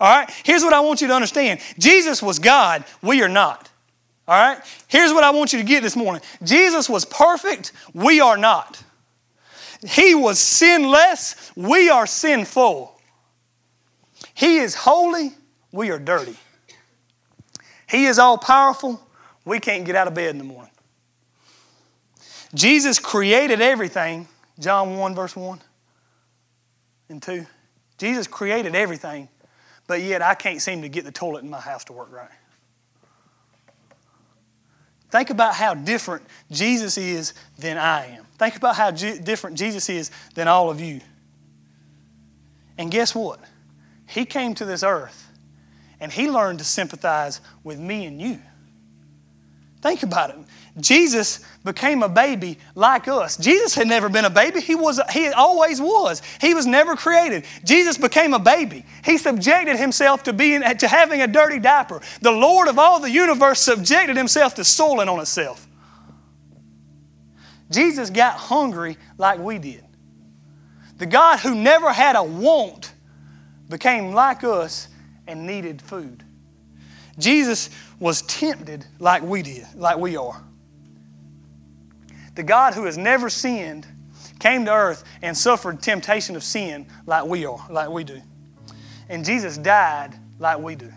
[0.00, 0.30] All right?
[0.44, 1.60] Here's what i want you to understand.
[1.78, 2.84] Jesus was god.
[3.02, 3.70] We are not.
[4.26, 4.60] All right?
[4.88, 6.22] Here's what i want you to get this morning.
[6.42, 7.72] Jesus was perfect.
[7.94, 8.82] We are not.
[9.86, 11.52] He was sinless.
[11.54, 12.98] We are sinful.
[14.34, 15.32] He is holy.
[15.70, 16.36] We are dirty
[17.88, 19.00] he is all powerful.
[19.44, 20.70] We can't get out of bed in the morning.
[22.54, 24.28] Jesus created everything.
[24.58, 25.60] John 1, verse 1
[27.08, 27.46] and 2.
[27.96, 29.28] Jesus created everything,
[29.86, 32.28] but yet I can't seem to get the toilet in my house to work right.
[35.10, 38.24] Think about how different Jesus is than I am.
[38.38, 41.00] Think about how different Jesus is than all of you.
[42.76, 43.40] And guess what?
[44.06, 45.27] He came to this earth
[46.00, 48.40] and he learned to sympathize with me and you.
[49.80, 50.36] Think about it.
[50.80, 53.36] Jesus became a baby like us.
[53.36, 54.60] Jesus had never been a baby.
[54.60, 56.20] He was he always was.
[56.40, 57.44] He was never created.
[57.64, 58.84] Jesus became a baby.
[59.04, 62.00] He subjected himself to being to having a dirty diaper.
[62.22, 65.66] The Lord of all the universe subjected himself to soiling on himself.
[67.70, 69.84] Jesus got hungry like we did.
[70.96, 72.92] The God who never had a want
[73.68, 74.88] became like us
[75.28, 76.24] and needed food.
[77.18, 77.70] Jesus
[78.00, 80.42] was tempted like we did, like we are.
[82.34, 83.86] The God who has never sinned
[84.38, 88.20] came to earth and suffered temptation of sin like we are, like we do.
[89.08, 90.92] And Jesus died like we do.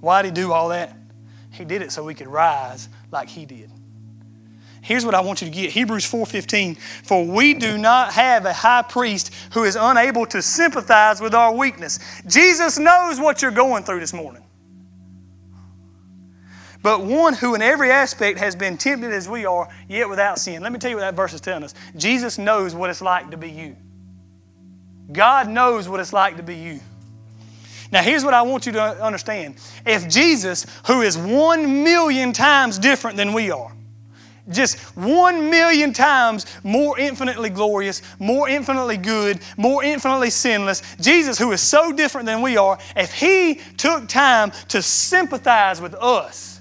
[0.00, 0.96] Why did he do all that?
[1.50, 3.70] He did it so we could rise like he did.
[4.82, 5.70] Here's what I want you to get.
[5.70, 11.20] Hebrews 4:15, for we do not have a high priest who is unable to sympathize
[11.20, 11.98] with our weakness.
[12.26, 14.42] Jesus knows what you're going through this morning
[16.82, 20.62] but one who in every aspect has been tempted as we are, yet without sin.
[20.62, 21.74] Let me tell you what that verse is telling us.
[21.96, 23.76] Jesus knows what it's like to be you.
[25.12, 26.80] God knows what it's like to be you.
[27.92, 29.56] Now, here's what I want you to understand.
[29.84, 33.72] If Jesus, who is one million times different than we are,
[34.48, 40.82] just one million times more infinitely glorious, more infinitely good, more infinitely sinless.
[41.00, 45.94] Jesus, who is so different than we are, if He took time to sympathize with
[45.94, 46.60] us,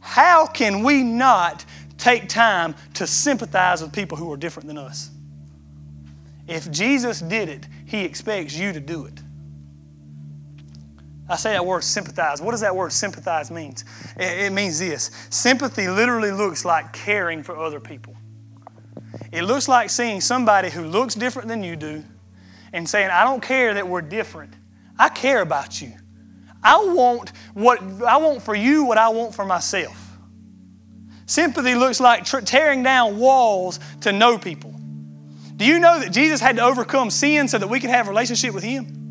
[0.00, 1.64] how can we not
[1.98, 5.10] take time to sympathize with people who are different than us?
[6.46, 9.20] If Jesus did it, He expects you to do it.
[11.28, 12.40] I say that word sympathize.
[12.40, 13.74] What does that word sympathize mean?
[14.16, 18.16] It means this sympathy literally looks like caring for other people.
[19.32, 22.04] It looks like seeing somebody who looks different than you do
[22.72, 24.54] and saying, I don't care that we're different.
[24.98, 25.92] I care about you.
[26.62, 30.02] I want what I want for you what I want for myself.
[31.26, 34.74] Sympathy looks like tearing down walls to know people.
[35.56, 38.10] Do you know that Jesus had to overcome sin so that we could have a
[38.10, 39.05] relationship with Him?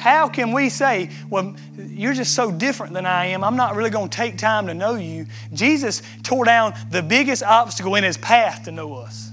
[0.00, 3.90] How can we say, well, you're just so different than I am, I'm not really
[3.90, 5.26] going to take time to know you?
[5.52, 9.30] Jesus tore down the biggest obstacle in His path to know us.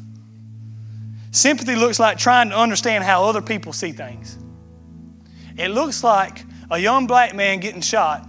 [1.32, 4.38] Sympathy looks like trying to understand how other people see things.
[5.58, 8.28] It looks like a young black man getting shot.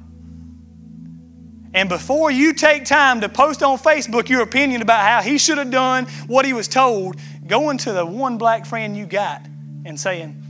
[1.75, 5.59] And before you take time to post on Facebook your opinion about how he should
[5.59, 7.17] have done what he was told,
[7.49, 9.45] going to the one black friend you got
[9.85, 10.41] and saying,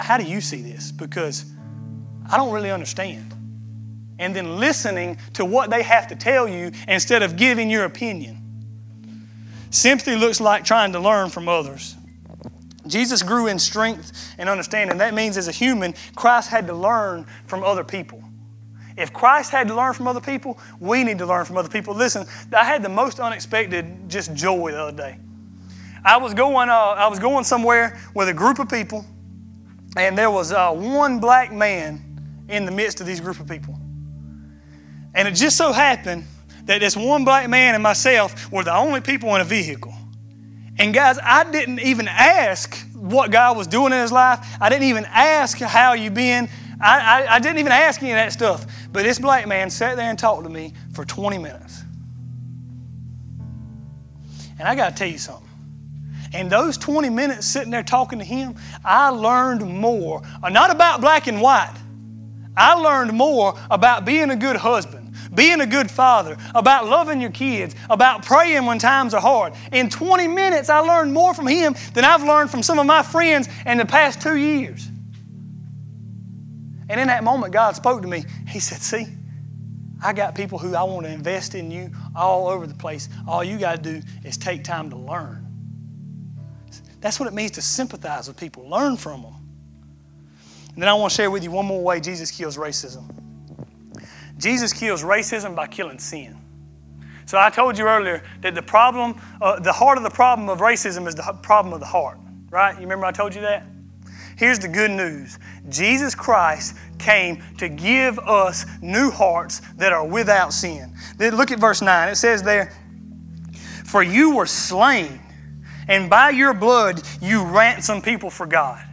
[0.00, 0.92] How do you see this?
[0.92, 1.44] Because
[2.30, 3.34] I don't really understand.
[4.18, 8.38] And then listening to what they have to tell you instead of giving your opinion.
[9.70, 11.94] Sympathy looks like trying to learn from others.
[12.86, 14.98] Jesus grew in strength and understanding.
[14.98, 18.22] That means as a human, Christ had to learn from other people.
[18.96, 21.94] If Christ had to learn from other people, we need to learn from other people.
[21.94, 25.18] Listen, I had the most unexpected just joy the other day.
[26.04, 29.04] I was going, uh, I was going somewhere with a group of people,
[29.96, 32.02] and there was uh, one black man
[32.48, 33.78] in the midst of these group of people.
[35.14, 36.24] And it just so happened
[36.64, 39.94] that this one black man and myself were the only people in a vehicle.
[40.78, 44.46] And guys, I didn't even ask what God was doing in his life.
[44.60, 46.48] I didn't even ask how you been.
[46.80, 48.66] I, I, I, didn't even ask any of that stuff.
[48.92, 51.82] But this black man sat there and talked to me for 20 minutes.
[54.58, 55.47] And I got to tell you something.
[56.32, 58.54] In those 20 minutes sitting there talking to him,
[58.84, 61.74] I learned more, uh, not about black and white.
[62.56, 67.30] I learned more about being a good husband being a good father, about loving your
[67.30, 69.52] kids, about praying when times are hard.
[69.72, 73.02] In 20 minutes, I learned more from him than I've learned from some of my
[73.02, 74.88] friends in the past two years.
[76.88, 78.24] And in that moment, God spoke to me.
[78.48, 79.06] He said, See,
[80.02, 83.08] I got people who I want to invest in you all over the place.
[83.26, 85.47] All you got to do is take time to learn.
[87.00, 89.34] That's what it means to sympathize with people, learn from them.
[90.74, 93.04] And then I want to share with you one more way Jesus kills racism.
[94.38, 96.36] Jesus kills racism by killing sin.
[97.26, 100.60] So I told you earlier that the problem, uh, the heart of the problem of
[100.60, 102.18] racism is the problem of the heart,
[102.48, 102.74] right?
[102.74, 103.66] You remember I told you that?
[104.36, 105.38] Here's the good news
[105.68, 110.94] Jesus Christ came to give us new hearts that are without sin.
[111.16, 112.08] Then look at verse 9.
[112.08, 112.72] It says there,
[113.84, 115.20] For you were slain,
[115.88, 118.84] and by your blood you ransom people for God.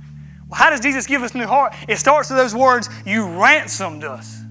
[0.49, 1.73] Well, how does Jesus give us new heart?
[1.87, 4.41] It starts with those words, You ransomed us.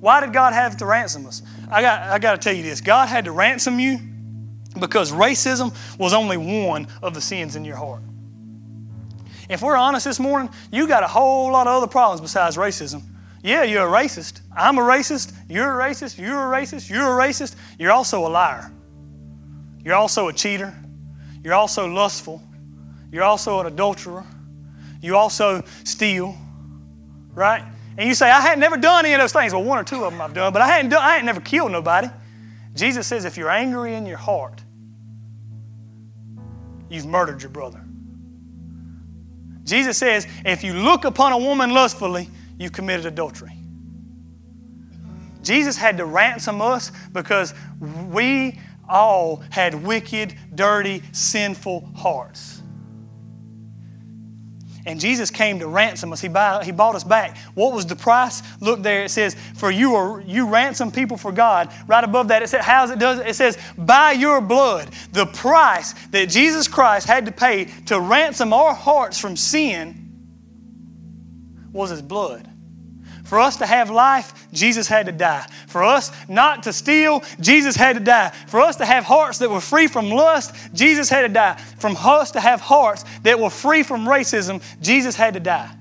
[0.00, 1.42] Why did God have to ransom us?
[1.70, 3.98] I got, I got to tell you this God had to ransom you
[4.78, 8.02] because racism was only one of the sins in your heart.
[9.48, 13.02] If we're honest this morning, you got a whole lot of other problems besides racism.
[13.42, 14.40] Yeah, you're a racist.
[14.54, 15.32] I'm a racist.
[15.48, 16.18] You're a racist.
[16.18, 16.90] You're a racist.
[16.90, 17.54] You're a racist.
[17.78, 18.72] You're also a liar.
[19.84, 20.74] You're also a cheater.
[21.46, 22.42] You're also lustful.
[23.12, 24.24] You're also an adulterer.
[25.00, 26.36] You also steal,
[27.34, 27.62] right?
[27.96, 29.52] And you say, I hadn't never done any of those things.
[29.52, 31.40] Well, one or two of them I've done, but I hadn't done, I hadn't never
[31.40, 32.08] killed nobody.
[32.74, 34.60] Jesus says, if you're angry in your heart,
[36.90, 37.80] you've murdered your brother.
[39.62, 42.28] Jesus says, if you look upon a woman lustfully,
[42.58, 43.52] you've committed adultery.
[45.42, 47.54] Jesus had to ransom us because
[48.10, 48.58] we
[48.88, 52.62] all had wicked, dirty, sinful hearts.
[54.86, 56.20] And Jesus came to ransom us.
[56.20, 57.36] He, buy, he bought us back.
[57.54, 58.40] What was the price?
[58.60, 59.02] Look there.
[59.02, 62.64] It says, "For you are you ransom people for God." Right above that, it says,
[62.64, 67.32] "How's it does?" It says, "By your blood." The price that Jesus Christ had to
[67.32, 70.12] pay to ransom our hearts from sin
[71.72, 72.48] was His blood.
[73.26, 75.46] For us to have life, Jesus had to die.
[75.66, 78.28] For us not to steal, Jesus had to die.
[78.46, 81.56] For us to have hearts that were free from lust, Jesus had to die.
[81.78, 85.74] From us to have hearts that were free from racism, Jesus had to die.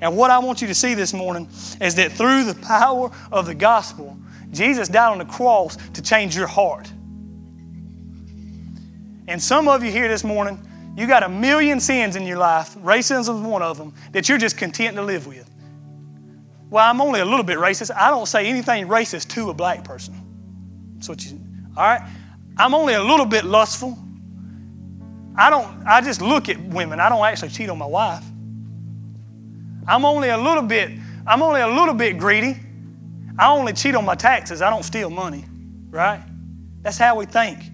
[0.00, 1.48] And what I want you to see this morning
[1.82, 4.16] is that through the power of the gospel,
[4.50, 6.90] Jesus died on the cross to change your heart.
[9.26, 12.74] And some of you here this morning, you got a million sins in your life,
[12.76, 15.48] racism is one of them, that you're just content to live with.
[16.70, 17.94] Well, I'm only a little bit racist.
[17.94, 20.14] I don't say anything racist to a black person.
[20.94, 21.40] That's what you,
[21.76, 22.02] all right?
[22.56, 23.98] I'm only a little bit lustful.
[25.36, 27.00] I don't, I just look at women.
[27.00, 28.24] I don't actually cheat on my wife.
[29.86, 30.90] I'm only a little bit,
[31.26, 32.58] I'm only a little bit greedy.
[33.38, 34.60] I only cheat on my taxes.
[34.60, 35.44] I don't steal money,
[35.90, 36.22] right?
[36.82, 37.70] That's how we think.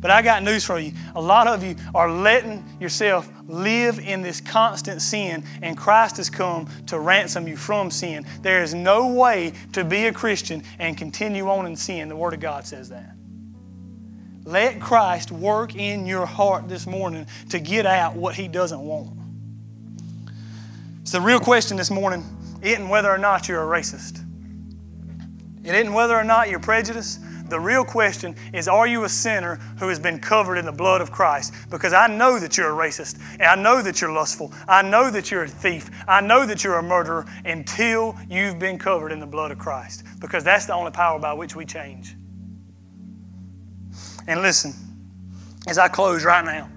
[0.00, 0.92] But I got news for you.
[1.16, 6.30] A lot of you are letting yourself live in this constant sin, and Christ has
[6.30, 8.24] come to ransom you from sin.
[8.42, 12.08] There is no way to be a Christian and continue on in sin.
[12.08, 13.14] The Word of God says that.
[14.44, 19.10] Let Christ work in your heart this morning to get out what He doesn't want.
[21.02, 22.24] So, the real question this morning
[22.62, 24.24] isn't whether or not you're a racist,
[25.64, 27.20] it isn't whether or not you're prejudiced.
[27.48, 31.00] The real question is Are you a sinner who has been covered in the blood
[31.00, 31.54] of Christ?
[31.70, 35.10] Because I know that you're a racist, and I know that you're lustful, I know
[35.10, 39.20] that you're a thief, I know that you're a murderer until you've been covered in
[39.20, 40.04] the blood of Christ.
[40.20, 42.14] Because that's the only power by which we change.
[44.26, 44.74] And listen,
[45.66, 46.70] as I close right now,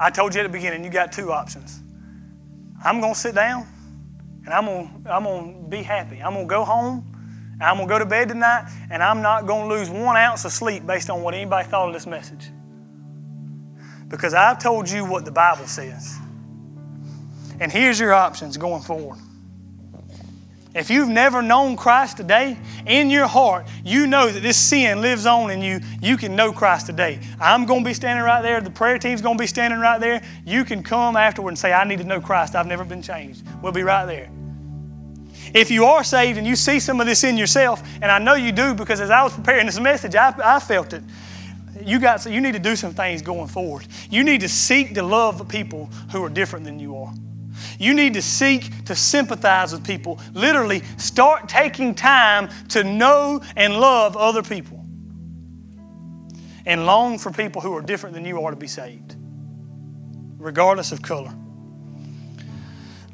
[0.00, 1.80] I told you at the beginning you got two options.
[2.84, 3.66] I'm going to sit down
[4.44, 6.20] and I'm going to, I'm going to be happy.
[6.22, 7.17] I'm going to go home
[7.60, 10.44] I'm going to go to bed tonight and I'm not going to lose one ounce
[10.44, 12.50] of sleep based on what anybody thought of this message.
[14.08, 16.16] Because I've told you what the Bible says.
[17.60, 19.18] And here's your options going forward.
[20.74, 22.56] If you've never known Christ today,
[22.86, 25.80] in your heart, you know that this sin lives on in you.
[26.00, 27.18] You can know Christ today.
[27.40, 28.60] I'm going to be standing right there.
[28.60, 30.22] The prayer team's going to be standing right there.
[30.46, 32.54] You can come afterward and say, I need to know Christ.
[32.54, 33.44] I've never been changed.
[33.60, 34.30] We'll be right there.
[35.54, 38.34] If you are saved and you see some of this in yourself, and I know
[38.34, 41.02] you do because as I was preparing this message, I, I felt it.
[41.82, 43.86] You got you need to do some things going forward.
[44.10, 47.12] You need to seek to love people who are different than you are.
[47.78, 50.20] You need to seek to sympathize with people.
[50.34, 54.84] Literally, start taking time to know and love other people.
[56.66, 59.16] And long for people who are different than you are to be saved,
[60.36, 61.32] regardless of color.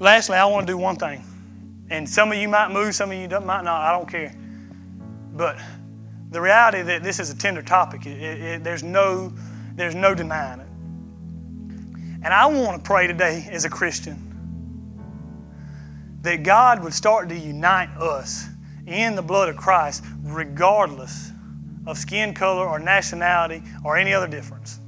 [0.00, 1.24] Lastly, I want to do one thing.
[1.90, 3.68] And some of you might move, some of you might not.
[3.68, 4.34] I don't care.
[5.32, 5.58] But
[6.30, 9.32] the reality that this is a tender topic, it, it, there's, no,
[9.74, 10.66] there's no denying it.
[12.24, 14.20] And I want to pray today as a Christian
[16.22, 18.48] that God would start to unite us
[18.86, 21.30] in the blood of Christ, regardless
[21.86, 24.80] of skin color or nationality or any other difference.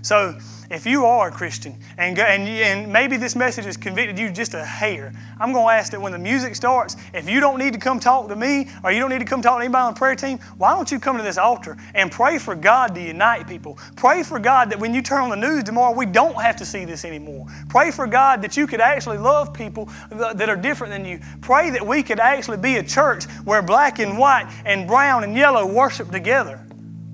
[0.00, 0.38] So,
[0.70, 4.54] if you are a Christian and, and, and maybe this message has convicted you just
[4.54, 7.72] a hair, I'm going to ask that when the music starts, if you don't need
[7.72, 9.94] to come talk to me or you don't need to come talk to anybody on
[9.94, 13.00] the prayer team, why don't you come to this altar and pray for God to
[13.00, 13.78] unite people?
[13.96, 16.64] Pray for God that when you turn on the news tomorrow, we don't have to
[16.64, 17.46] see this anymore.
[17.68, 21.20] Pray for God that you could actually love people that are different than you.
[21.40, 25.36] Pray that we could actually be a church where black and white and brown and
[25.36, 26.64] yellow worship together.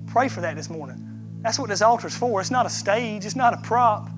[0.07, 1.10] Pray for that this morning.
[1.41, 2.39] That's what this altar is for.
[2.39, 4.09] It's not a stage, it's not a prop.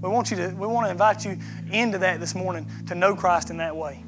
[0.00, 1.38] We want you to we want to invite you
[1.70, 4.04] into that this morning to know Christ in that way.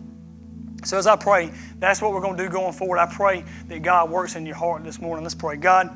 [0.84, 2.98] So as I pray, that's what we're going to do going forward.
[2.98, 5.22] I pray that God works in your heart this morning.
[5.22, 5.56] Let's pray.
[5.56, 5.88] God,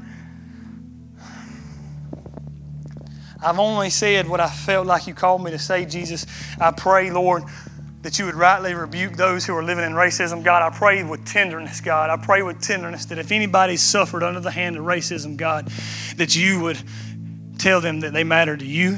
[3.43, 6.27] I've only said what I felt like you called me to say, Jesus.
[6.59, 7.43] I pray, Lord,
[8.09, 10.43] that you would rightly rebuke those who are living in racism.
[10.43, 12.09] God, I pray with tenderness, God.
[12.09, 15.67] I pray with tenderness that if anybody suffered under the hand of racism, God,
[16.17, 16.79] that you would
[17.59, 18.97] tell them that they matter to you,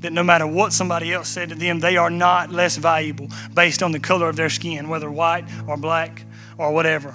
[0.00, 3.84] that no matter what somebody else said to them, they are not less valuable based
[3.84, 6.24] on the color of their skin, whether white or black
[6.58, 7.14] or whatever.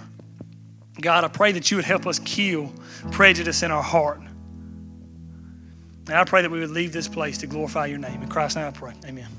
[1.01, 2.71] God, I pray that you would help us kill
[3.11, 4.21] prejudice in our heart.
[6.07, 8.21] And I pray that we would leave this place to glorify your name.
[8.21, 8.93] In Christ's name I pray.
[9.05, 9.38] Amen.